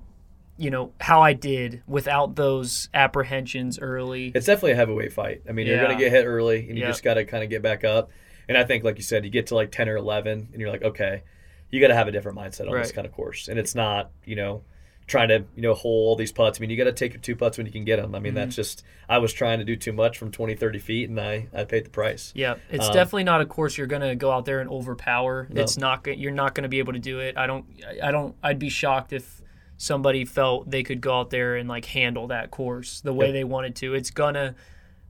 you 0.58 0.72
know 0.72 0.92
how 1.00 1.22
I 1.22 1.34
did 1.34 1.84
without 1.88 2.36
those 2.36 2.90
apprehensions 2.94 3.78
early. 3.80 4.32
It's 4.34 4.48
definitely 4.48 4.72
a 4.72 4.76
heavyweight 4.76 5.14
fight. 5.14 5.44
I 5.48 5.52
mean, 5.52 5.68
you're 5.68 5.78
going 5.84 5.96
to 5.96 6.04
get 6.04 6.12
hit 6.12 6.26
early, 6.26 6.68
and 6.68 6.78
you 6.78 6.84
Yeah. 6.84 6.90
just 6.90 7.04
got 7.04 7.16
to 7.16 7.26
kind 7.26 7.44
of 7.44 7.50
get 7.50 7.62
back 7.62 7.84
up. 7.84 8.10
And 8.50 8.58
I 8.58 8.64
think, 8.64 8.84
like 8.84 8.98
you 8.98 9.04
said, 9.04 9.24
you 9.24 9.30
get 9.30 9.48
to 9.48 9.56
like 9.56 9.72
10 9.72 9.88
or 9.90 9.98
11, 9.98 10.50
and 10.52 10.62
you're 10.62 10.72
like, 10.72 10.82
okay, 10.82 11.24
you 11.70 11.80
got 11.82 11.90
to 11.90 11.96
have 11.96 12.08
a 12.08 12.12
different 12.12 12.38
mindset 12.38 12.68
on 12.70 12.74
this 12.80 12.92
kind 12.92 13.06
of 13.06 13.14
course. 13.14 13.50
And 13.50 13.60
it's 13.60 13.76
not, 13.76 14.10
you 14.26 14.36
know, 14.36 14.64
trying 15.08 15.30
to, 15.30 15.46
you 15.56 15.62
know, 15.62 15.74
hole 15.74 16.10
all 16.10 16.16
these 16.18 16.32
putts. 16.34 16.60
I 16.60 16.62
mean, 16.62 16.70
you 16.70 16.76
got 16.78 16.84
to 16.84 16.92
take 16.92 17.14
your 17.14 17.22
two 17.22 17.36
putts 17.36 17.58
when 17.58 17.66
you 17.66 17.72
can 17.72 17.86
get 17.86 17.96
them. 17.96 18.14
I 18.14 18.20
mean, 18.20 18.32
Mm-hmm. 18.34 18.36
that's 18.36 18.56
just, 18.58 18.84
I 19.08 19.18
was 19.20 19.32
trying 19.32 19.60
to 19.60 19.66
do 19.66 19.76
too 19.78 19.94
much 19.94 20.18
from 20.18 20.32
20, 20.32 20.54
30 20.56 20.80
feet, 20.80 21.10
and 21.10 21.18
I, 21.20 21.48
I 21.54 21.64
paid 21.64 21.86
the 21.86 21.90
price. 21.90 22.34
Yeah, 22.36 22.56
it's 22.70 22.88
Um, 22.88 22.94
definitely 22.94 23.24
not 23.24 23.40
a 23.42 23.46
course 23.46 23.78
you're 23.78 23.88
gonna 23.88 24.16
go 24.16 24.32
out 24.32 24.44
there 24.46 24.60
and 24.60 24.70
overpower. 24.70 25.48
No. 25.50 25.62
It's 25.62 25.78
not. 25.78 26.06
You're 26.06 26.32
not 26.34 26.54
gonna 26.56 26.68
be 26.68 26.80
able 26.80 26.92
to 26.94 27.00
do 27.00 27.20
it. 27.20 27.38
I 27.38 27.48
don't. 27.48 27.66
I 28.04 28.12
don't. 28.12 28.36
I'd 28.44 28.60
be 28.60 28.70
shocked 28.70 29.14
if 29.14 29.42
somebody 29.78 30.26
felt 30.26 30.70
they 30.70 30.84
could 30.84 31.00
go 31.02 31.20
out 31.20 31.30
there 31.30 31.56
and 31.56 31.70
like 31.70 31.86
handle 31.86 32.28
that 32.28 32.52
course 32.52 33.00
the 33.02 33.14
way 33.14 33.28
Yep. 33.28 33.34
they 33.34 33.44
wanted 33.46 33.76
to. 33.78 33.94
It's 33.94 34.12
gonna. 34.12 34.56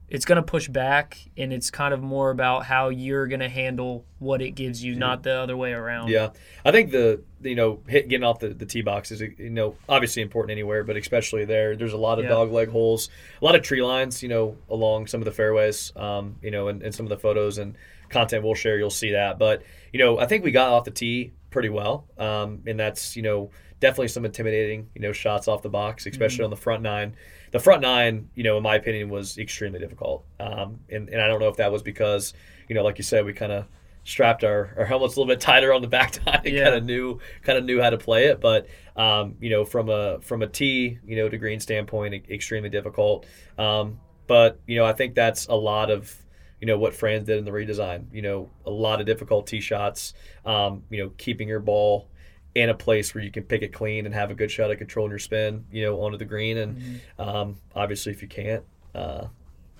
It's 0.08 0.24
gonna 0.24 0.42
push 0.42 0.68
back, 0.68 1.18
and 1.36 1.52
it's 1.52 1.70
kind 1.70 1.92
of 1.92 2.00
more 2.02 2.30
about 2.30 2.64
how 2.64 2.88
you're 2.88 3.26
gonna 3.26 3.48
handle 3.48 4.06
what 4.18 4.40
it 4.40 4.52
gives 4.52 4.82
you, 4.82 4.94
not 4.94 5.22
the 5.22 5.32
other 5.34 5.56
way 5.56 5.72
around. 5.72 6.08
Yeah, 6.08 6.30
I 6.64 6.72
think 6.72 6.90
the 6.92 7.22
you 7.42 7.54
know 7.54 7.80
hit, 7.86 8.08
getting 8.08 8.24
off 8.24 8.38
the, 8.40 8.48
the 8.48 8.64
tee 8.64 8.80
box 8.82 9.10
is 9.10 9.20
you 9.20 9.50
know 9.50 9.76
obviously 9.88 10.22
important 10.22 10.52
anywhere, 10.52 10.82
but 10.82 10.96
especially 10.96 11.44
there. 11.44 11.76
There's 11.76 11.92
a 11.92 11.98
lot 11.98 12.18
of 12.18 12.24
Yeah. 12.24 12.30
dog 12.30 12.50
leg 12.52 12.68
holes, 12.70 13.10
a 13.40 13.44
lot 13.44 13.54
of 13.54 13.62
tree 13.62 13.82
lines, 13.82 14.22
you 14.22 14.28
know, 14.30 14.56
along 14.70 15.08
some 15.08 15.20
of 15.20 15.26
the 15.26 15.32
fairways. 15.32 15.92
Um, 15.94 16.36
you 16.42 16.50
know, 16.50 16.68
and, 16.68 16.82
and 16.82 16.94
some 16.94 17.04
of 17.04 17.10
the 17.10 17.18
photos 17.18 17.58
and 17.58 17.76
content 18.08 18.42
we'll 18.42 18.54
share, 18.54 18.78
you'll 18.78 18.88
see 18.90 19.12
that. 19.12 19.38
But 19.38 19.62
you 19.92 19.98
know, 19.98 20.18
I 20.18 20.24
think 20.26 20.42
we 20.42 20.50
got 20.52 20.72
off 20.72 20.84
the 20.84 20.90
tee 20.90 21.32
pretty 21.50 21.68
well, 21.68 22.06
um, 22.18 22.62
and 22.66 22.78
that's 22.78 23.16
you 23.16 23.22
know 23.22 23.50
definitely 23.80 24.08
some 24.08 24.24
intimidating 24.24 24.88
you 24.94 25.00
know 25.00 25.12
shots 25.12 25.48
off 25.48 25.62
the 25.62 25.68
box, 25.68 26.06
especially 26.06 26.44
on 26.44 26.50
the 26.50 26.56
front 26.56 26.82
nine. 26.82 27.14
The 27.50 27.58
front 27.60 27.80
nine, 27.82 28.28
you 28.34 28.42
know, 28.44 28.56
in 28.58 28.62
my 28.62 28.74
opinion, 28.76 29.08
was 29.08 29.38
extremely 29.38 29.78
difficult, 29.78 30.24
um, 30.40 30.80
and 30.90 31.08
and 31.08 31.20
I 31.20 31.26
don't 31.28 31.40
know 31.40 31.48
if 31.48 31.56
that 31.56 31.72
was 31.72 31.82
because 31.82 32.34
you 32.68 32.74
know, 32.74 32.82
like 32.82 32.98
you 32.98 33.04
said, 33.04 33.24
we 33.24 33.32
kind 33.32 33.52
of 33.52 33.64
strapped 34.04 34.42
our, 34.42 34.74
our 34.78 34.84
helmets 34.86 35.16
a 35.16 35.20
little 35.20 35.30
bit 35.32 35.40
tighter 35.52 35.72
on 35.72 35.82
the 35.82 35.88
back 35.88 36.12
tie 36.12 36.40
and 36.44 36.54
Yeah. 36.54 36.64
kind 36.64 36.76
of 36.76 36.84
knew 36.84 37.20
kind 37.42 37.58
of 37.58 37.64
knew 37.64 37.80
how 37.80 37.90
to 37.90 37.98
play 37.98 38.26
it. 38.26 38.40
But 38.40 38.66
um, 38.96 39.36
you 39.40 39.50
know, 39.50 39.64
from 39.64 39.88
a 39.88 40.20
from 40.20 40.42
a 40.42 40.46
tee, 40.46 40.98
you 41.06 41.16
know, 41.16 41.28
to 41.28 41.38
green 41.38 41.60
standpoint, 41.60 42.26
extremely 42.30 42.68
difficult. 42.68 43.26
Um, 43.56 44.00
but 44.26 44.60
you 44.66 44.76
know, 44.76 44.84
I 44.84 44.92
think 44.92 45.14
that's 45.14 45.46
a 45.46 45.54
lot 45.54 45.90
of 45.90 46.14
you 46.60 46.66
know 46.66 46.78
what 46.78 46.94
Franz 46.94 47.24
did 47.26 47.38
in 47.38 47.44
the 47.44 47.50
redesign. 47.50 48.06
You 48.12 48.22
know, 48.22 48.50
a 48.66 48.70
lot 48.70 49.00
of 49.00 49.06
difficult 49.06 49.46
tee 49.46 49.60
shots. 49.60 50.14
Um, 50.44 50.82
you 50.90 51.02
know, 51.02 51.12
keeping 51.18 51.48
your 51.48 51.60
ball 51.60 52.08
in 52.54 52.68
a 52.70 52.74
place 52.74 53.14
where 53.14 53.22
you 53.22 53.30
can 53.30 53.44
pick 53.44 53.62
it 53.62 53.72
clean 53.72 54.06
and 54.06 54.14
have 54.14 54.30
a 54.30 54.34
good 54.34 54.50
shot 54.50 54.70
at 54.70 54.78
controlling 54.78 55.10
your 55.10 55.18
spin. 55.18 55.64
You 55.70 55.84
know, 55.84 56.00
onto 56.00 56.18
the 56.18 56.24
green, 56.24 56.56
and 56.58 57.00
um, 57.18 57.56
obviously 57.74 58.12
if 58.12 58.22
you 58.22 58.28
can't. 58.28 58.64
Uh, 58.94 59.26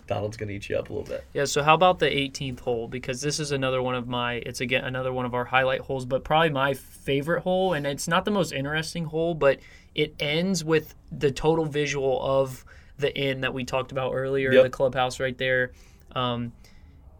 Donald's 0.06 0.38
going 0.38 0.48
to 0.48 0.54
eat 0.54 0.68
you 0.70 0.76
up 0.78 0.88
a 0.88 0.92
little 0.92 1.06
bit. 1.06 1.22
Yeah, 1.34 1.44
so 1.44 1.62
how 1.62 1.74
about 1.74 1.98
the 1.98 2.06
18th 2.06 2.60
hole? 2.60 2.88
Because 2.88 3.20
this 3.20 3.38
is 3.38 3.52
another 3.52 3.82
one 3.82 3.94
of 3.94 4.08
my, 4.08 4.36
it's 4.36 4.62
again 4.62 4.84
another 4.84 5.12
one 5.12 5.26
of 5.26 5.34
our 5.34 5.44
highlight 5.44 5.82
holes, 5.82 6.06
but 6.06 6.24
probably 6.24 6.48
my 6.48 6.72
favorite 6.72 7.42
hole. 7.42 7.74
And 7.74 7.86
it's 7.86 8.08
not 8.08 8.24
the 8.24 8.30
most 8.30 8.52
interesting 8.52 9.04
hole, 9.04 9.34
but 9.34 9.60
it 9.94 10.14
ends 10.18 10.64
with 10.64 10.94
the 11.12 11.30
total 11.30 11.66
visual 11.66 12.22
of 12.22 12.64
the 12.96 13.14
inn 13.16 13.42
that 13.42 13.52
we 13.52 13.64
talked 13.64 13.92
about 13.92 14.14
earlier, 14.14 14.50
Yep. 14.50 14.62
the 14.64 14.70
clubhouse 14.70 15.20
right 15.20 15.36
there. 15.36 15.72
Um, 16.12 16.52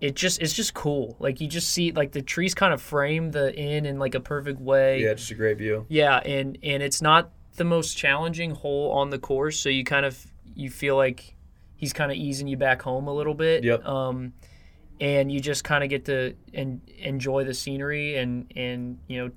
it 0.00 0.14
just 0.14 0.40
it's 0.40 0.52
just 0.52 0.74
cool. 0.74 1.16
Like 1.18 1.40
you 1.40 1.48
just 1.48 1.70
see 1.70 1.92
like 1.92 2.12
the 2.12 2.22
trees 2.22 2.54
kind 2.54 2.72
of 2.72 2.80
frame 2.80 3.30
the 3.30 3.54
inn 3.54 3.86
in 3.86 3.98
like 3.98 4.14
a 4.14 4.20
perfect 4.20 4.60
way. 4.60 5.02
Yeah, 5.02 5.14
just 5.14 5.30
a 5.30 5.34
great 5.34 5.58
view. 5.58 5.86
Yeah, 5.88 6.18
and 6.18 6.58
and 6.62 6.82
it's 6.82 7.02
not 7.02 7.30
the 7.56 7.64
most 7.64 7.96
challenging 7.96 8.52
hole 8.52 8.92
on 8.92 9.10
the 9.10 9.18
course, 9.18 9.58
so 9.58 9.68
you 9.68 9.84
kind 9.84 10.06
of 10.06 10.24
you 10.54 10.70
feel 10.70 10.96
like 10.96 11.34
he's 11.76 11.92
kind 11.92 12.10
of 12.10 12.16
easing 12.16 12.48
you 12.48 12.56
back 12.56 12.82
home 12.82 13.08
a 13.08 13.14
little 13.14 13.34
bit. 13.34 13.64
Yep. 13.64 13.84
Um, 13.86 14.32
and 15.00 15.30
you 15.30 15.40
just 15.40 15.62
kind 15.62 15.84
of 15.84 15.90
get 15.90 16.06
to 16.06 16.34
en- 16.52 16.82
enjoy 16.98 17.44
the 17.44 17.54
scenery 17.54 18.16
and 18.16 18.52
and 18.56 18.98
you 19.06 19.24
know 19.24 19.30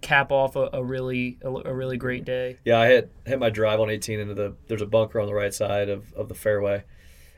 cap 0.00 0.30
off 0.30 0.56
a, 0.56 0.68
a 0.72 0.84
really 0.84 1.38
a, 1.42 1.48
a 1.48 1.74
really 1.74 1.96
great 1.96 2.24
day. 2.24 2.58
Yeah, 2.64 2.78
I 2.80 2.86
hit 2.88 3.12
hit 3.24 3.38
my 3.38 3.50
drive 3.50 3.80
on 3.80 3.90
18 3.90 4.20
into 4.20 4.34
the. 4.34 4.54
There's 4.68 4.82
a 4.82 4.86
bunker 4.86 5.20
on 5.20 5.26
the 5.26 5.34
right 5.34 5.52
side 5.52 5.88
of, 5.88 6.12
of 6.14 6.28
the 6.28 6.34
fairway, 6.34 6.84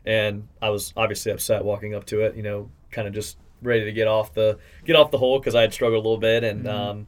and 0.08 0.48
I 0.62 0.70
was 0.70 0.94
obviously 0.96 1.30
upset 1.32 1.64
walking 1.64 1.94
up 1.94 2.06
to 2.06 2.22
it. 2.22 2.34
You 2.34 2.42
know, 2.42 2.70
kind 2.90 3.06
of 3.06 3.12
just 3.12 3.36
ready 3.60 3.84
to 3.84 3.92
get 3.92 4.08
off 4.08 4.32
the 4.32 4.58
get 4.84 4.96
off 4.96 5.10
the 5.10 5.18
hole 5.18 5.38
because 5.38 5.54
I 5.54 5.60
had 5.60 5.72
struggled 5.72 6.04
a 6.04 6.08
little 6.08 6.18
bit, 6.18 6.42
and 6.42 6.66
um, 6.66 7.06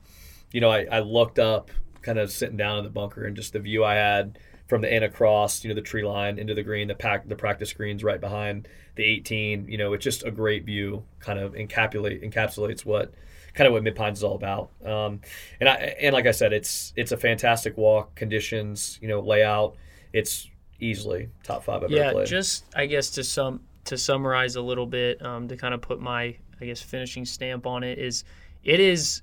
you 0.53 0.61
know, 0.61 0.71
I, 0.71 0.87
I 0.91 1.01
looked 1.01 1.39
up, 1.39 1.71
kind 2.03 2.19
of 2.19 2.31
sitting 2.31 2.59
down 2.59 2.79
in 2.79 2.85
the 2.85 2.91
bunker, 2.91 3.25
and 3.25 3.35
just 3.35 3.55
the 3.55 3.59
view 3.59 3.83
I 3.85 3.95
had 3.95 4.39
from 4.69 4.83
the 4.83 4.95
inn 4.95 5.03
across, 5.03 5.65
you 5.65 5.69
know, 5.69 5.75
the 5.75 5.81
tree 5.81 6.05
line 6.05 6.39
into 6.39 6.55
the 6.55 6.63
green, 6.63 6.89
the 6.89 6.95
pack, 6.95 7.27
the 7.27 7.35
practice 7.35 7.73
greens 7.73 8.05
right 8.05 8.21
behind 8.21 8.69
the 8.97 9.03
18. 9.03 9.67
You 9.67 9.79
know, 9.79 9.95
it's 9.95 10.05
just 10.05 10.25
a 10.25 10.31
great 10.31 10.65
view. 10.67 11.05
Kind 11.21 11.39
of 11.39 11.55
encapsulate 11.55 12.23
encapsulates 12.23 12.85
what 12.85 13.15
kind 13.55 13.67
of 13.67 13.73
what 13.73 13.83
Mid 13.83 13.97
Pines 13.97 14.19
is 14.19 14.25
all 14.25 14.35
about. 14.35 14.71
Um, 14.85 15.23
and 15.59 15.71
I 15.71 15.75
and 16.01 16.13
like 16.13 16.27
I 16.27 16.33
said, 16.33 16.53
it's 16.53 16.93
it's 16.97 17.13
a 17.13 17.17
fantastic 17.17 17.79
walk. 17.79 18.15
Conditions, 18.15 18.99
you 19.01 19.09
know, 19.09 19.21
layout. 19.21 19.77
It's 20.13 20.50
easily 20.81 21.31
top 21.43 21.65
five 21.65 21.83
I've 21.85 21.93
ever 21.93 22.21
Yeah, 22.21 22.25
just 22.25 22.65
I 22.75 22.87
guess 22.87 23.11
to 23.11 23.25
sum 23.25 23.61
to 23.85 23.97
summarize 23.97 24.57
a 24.57 24.63
little 24.63 24.87
bit, 24.87 25.25
um, 25.25 25.49
to 25.49 25.57
kind 25.57 25.75
of 25.75 25.81
put 25.81 26.01
my 26.01 26.37
I 26.61 26.67
guess 26.67 26.81
finishing 26.83 27.25
stamp 27.25 27.67
on 27.67 27.83
it 27.83 27.99
is, 27.99 28.25
it 28.63 28.81
is, 28.81 29.23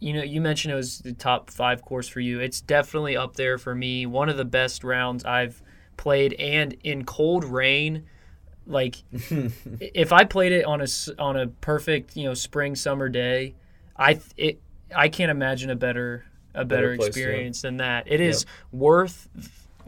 you 0.00 0.14
know, 0.14 0.22
you 0.22 0.40
mentioned 0.40 0.72
it 0.72 0.76
was 0.76 1.00
the 1.00 1.12
top 1.12 1.50
five 1.50 1.82
course 1.82 2.08
for 2.08 2.20
you. 2.20 2.40
It's 2.40 2.60
definitely 2.60 3.16
up 3.16 3.36
there 3.36 3.58
for 3.58 3.74
me. 3.74 4.06
One 4.06 4.28
of 4.28 4.36
the 4.36 4.44
best 4.44 4.84
rounds 4.84 5.24
I've 5.24 5.62
played, 5.96 6.32
and 6.34 6.74
in 6.84 7.04
cold 7.04 7.44
rain, 7.44 8.06
like 8.66 8.96
if 9.12 10.12
I 10.12 10.24
played 10.24 10.52
it 10.52 10.64
on 10.64 10.80
a 10.80 10.86
on 11.18 11.36
a 11.36 11.48
perfect 11.48 12.16
you 12.16 12.24
know 12.24 12.34
spring 12.34 12.74
summer 12.74 13.08
day, 13.08 13.54
I 13.96 14.20
it 14.36 14.60
I 14.94 15.08
can't 15.08 15.30
imagine 15.30 15.70
a 15.70 15.76
better 15.76 16.24
a 16.54 16.64
better, 16.64 16.88
Better 16.88 16.96
place, 16.96 17.16
yeah. 17.16 17.22
experience 17.22 17.62
than 17.62 17.76
that. 17.76 18.10
It 18.10 18.20
is 18.20 18.46
worth 18.72 19.28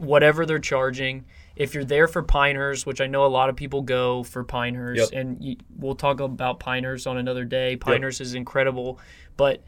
whatever 0.01 0.45
they're 0.45 0.59
charging. 0.59 1.25
If 1.55 1.73
you're 1.73 1.85
there 1.85 2.07
for 2.07 2.23
Pinehurst, 2.23 2.85
which 2.85 3.01
I 3.01 3.07
know 3.07 3.25
a 3.25 3.27
lot 3.27 3.49
of 3.49 3.55
people 3.55 3.81
go 3.81 4.23
for 4.23 4.43
Pinehurst, 4.43 5.11
Yep. 5.13 5.19
and 5.21 5.43
you, 5.43 5.55
we'll 5.77 5.95
talk 5.95 6.19
about 6.19 6.59
Pinehurst 6.59 7.05
on 7.07 7.17
another 7.17 7.45
day. 7.45 7.75
Pinehurst 7.75 8.19
is 8.21 8.33
incredible, 8.33 8.99
but 9.37 9.63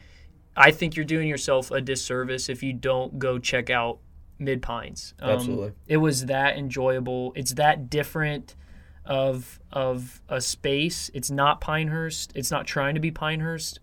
I 0.56 0.70
think 0.70 0.96
you're 0.96 1.04
doing 1.04 1.28
yourself 1.28 1.70
a 1.70 1.80
disservice 1.80 2.48
if 2.48 2.62
you 2.62 2.72
don't 2.72 3.18
go 3.18 3.38
check 3.38 3.70
out 3.70 3.98
Mid 4.38 4.62
Pines. 4.62 5.14
Um, 5.20 5.30
Absolutely. 5.30 5.72
it 5.86 5.98
was 5.98 6.26
that 6.26 6.56
enjoyable. 6.56 7.32
It's 7.36 7.54
that 7.54 7.88
different 7.90 8.56
of 9.04 9.60
of 9.70 10.22
a 10.28 10.40
space. 10.40 11.10
It's 11.14 11.30
not 11.30 11.60
Pinehurst. 11.60 12.32
It's 12.34 12.50
not 12.50 12.66
trying 12.66 12.94
to 12.94 13.00
be 13.00 13.10
Pinehurst. 13.10 13.78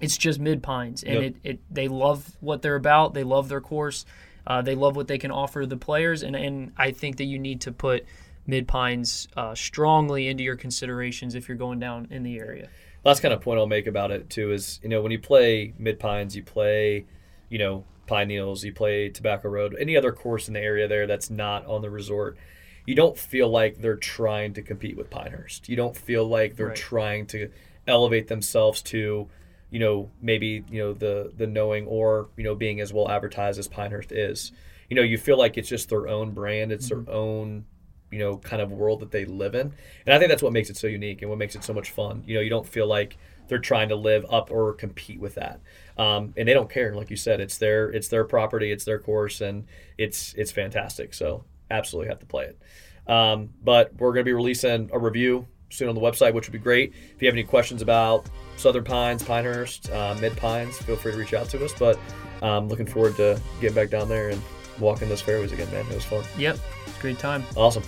It's 0.00 0.16
just 0.18 0.38
Mid 0.40 0.62
Pines, 0.62 1.02
and 1.02 1.14
Yep. 1.14 1.22
it, 1.22 1.36
it 1.44 1.60
they 1.70 1.88
love 1.88 2.36
what 2.40 2.60
they're 2.62 2.76
about. 2.76 3.14
They 3.14 3.24
love 3.24 3.48
their 3.48 3.60
course. 3.60 4.04
Uh, 4.46 4.62
they 4.62 4.74
love 4.74 4.96
what 4.96 5.08
they 5.08 5.18
can 5.18 5.30
offer 5.30 5.64
the 5.66 5.76
players, 5.76 6.22
and 6.22 6.34
and 6.36 6.72
I 6.76 6.90
think 6.90 7.16
that 7.18 7.24
you 7.24 7.38
need 7.38 7.60
to 7.62 7.72
put 7.72 8.04
Mid 8.46 8.66
Pines 8.66 9.28
uh, 9.36 9.54
strongly 9.54 10.26
into 10.28 10.42
your 10.42 10.56
considerations 10.56 11.34
if 11.34 11.48
you're 11.48 11.56
going 11.56 11.78
down 11.78 12.08
in 12.10 12.22
the 12.24 12.38
area. 12.38 12.68
last 13.04 13.20
kind 13.20 13.32
of 13.34 13.40
point 13.40 13.58
I'll 13.58 13.66
make 13.66 13.86
about 13.86 14.10
it 14.10 14.30
too 14.30 14.52
is 14.52 14.78
you 14.82 14.88
know 14.88 15.00
when 15.02 15.12
you 15.12 15.18
play 15.18 15.74
Mid 15.78 15.98
Pines, 16.00 16.34
you 16.36 16.42
play, 16.42 17.04
you 17.48 17.58
know, 17.58 17.84
Pine 18.06 18.28
Needles, 18.28 18.64
you 18.64 18.72
play 18.72 19.08
Tobacco 19.08 19.48
Road, 19.48 19.76
any 19.78 19.96
other 19.96 20.12
course 20.12 20.48
in 20.48 20.54
the 20.54 20.60
area 20.60 20.88
there 20.88 21.06
that's 21.06 21.30
not 21.30 21.64
on 21.66 21.82
the 21.82 21.90
resort, 21.90 22.36
you 22.84 22.94
don't 22.96 23.16
feel 23.16 23.48
like 23.48 23.80
they're 23.80 23.94
trying 23.96 24.54
to 24.54 24.62
compete 24.62 24.96
with 24.96 25.08
Pinehurst. 25.08 25.68
You 25.68 25.76
don't 25.76 25.96
feel 25.96 26.24
like 26.26 26.56
they're 26.56 26.68
Right. 26.68 26.76
trying 26.76 27.26
to 27.28 27.48
elevate 27.86 28.26
themselves 28.28 28.82
to, 28.82 29.28
you 29.72 29.78
know, 29.78 30.10
maybe 30.20 30.64
you 30.70 30.78
know 30.80 30.92
the 30.92 31.32
the 31.36 31.46
knowing 31.46 31.86
or 31.86 32.28
you 32.36 32.44
know 32.44 32.54
being 32.54 32.80
as 32.80 32.92
well 32.92 33.10
advertised 33.10 33.58
as 33.58 33.66
Pinehurst 33.66 34.12
is. 34.12 34.52
You 34.90 34.96
know, 34.96 35.02
you 35.02 35.16
feel 35.16 35.38
like 35.38 35.56
it's 35.56 35.68
just 35.68 35.88
their 35.88 36.06
own 36.06 36.32
brand. 36.32 36.70
It's 36.70 36.90
their 36.90 37.02
own 37.08 37.64
you 38.10 38.18
know 38.18 38.36
kind 38.36 38.60
of 38.60 38.70
world 38.70 39.00
that 39.00 39.10
they 39.10 39.24
live 39.24 39.54
in. 39.54 39.72
And 40.04 40.14
i 40.14 40.18
think 40.18 40.28
that's 40.28 40.42
what 40.42 40.52
makes 40.52 40.68
it 40.68 40.76
so 40.76 40.86
unique 40.86 41.22
and 41.22 41.30
what 41.30 41.38
makes 41.38 41.56
it 41.56 41.64
so 41.64 41.72
much 41.72 41.90
fun. 41.90 42.22
You 42.26 42.34
know 42.34 42.40
you 42.42 42.50
don't 42.50 42.66
feel 42.66 42.86
like 42.86 43.16
they're 43.48 43.58
trying 43.58 43.88
to 43.88 43.96
live 43.96 44.26
up 44.30 44.50
or 44.50 44.74
compete 44.74 45.18
with 45.18 45.34
that. 45.36 45.60
Um, 45.96 46.34
and 46.36 46.46
they 46.46 46.52
don't 46.54 46.70
care. 46.70 46.94
Like 46.94 47.08
you 47.08 47.16
said 47.16 47.40
it's 47.40 47.56
their 47.56 47.90
it's 47.90 48.08
their 48.08 48.24
property 48.24 48.70
it's 48.70 48.84
their 48.84 48.98
course 48.98 49.40
and 49.40 49.64
it's 49.96 50.34
it's 50.34 50.52
fantastic. 50.52 51.14
So 51.14 51.44
absolutely 51.70 52.10
have 52.10 52.20
to 52.20 52.26
play 52.26 52.44
it. 52.44 53.10
Um, 53.10 53.48
but 53.64 53.94
we're 53.96 54.12
going 54.12 54.24
to 54.24 54.28
be 54.28 54.34
releasing 54.34 54.90
a 54.92 54.98
review 54.98 55.48
soon 55.72 55.88
on 55.88 55.94
the 55.94 56.00
website 56.00 56.34
which 56.34 56.46
would 56.46 56.52
be 56.52 56.58
great. 56.58 56.92
If 57.14 57.22
you 57.22 57.26
have 57.26 57.34
any 57.34 57.44
questions 57.44 57.82
about 57.82 58.26
southern 58.56 58.84
pines 58.84 59.22
pinehurst 59.22 59.90
uh, 59.90 60.16
mid 60.20 60.36
pines 60.36 60.76
feel 60.78 60.96
free 60.96 61.12
to 61.12 61.18
reach 61.18 61.34
out 61.34 61.48
to 61.50 61.64
us. 61.64 61.72
But 61.78 61.98
um, 62.42 62.68
looking 62.68 62.86
forward 62.86 63.16
to 63.16 63.40
getting 63.60 63.74
back 63.74 63.90
down 63.90 64.08
there 64.08 64.30
and 64.30 64.40
walking 64.78 65.08
those 65.08 65.20
fairways 65.20 65.52
again 65.52 65.70
man. 65.70 65.86
It 65.86 65.94
was 65.94 66.04
fun. 66.04 66.24
Yep, 66.38 66.58
great 67.00 67.18
time. 67.18 67.44
awesome 67.56 67.82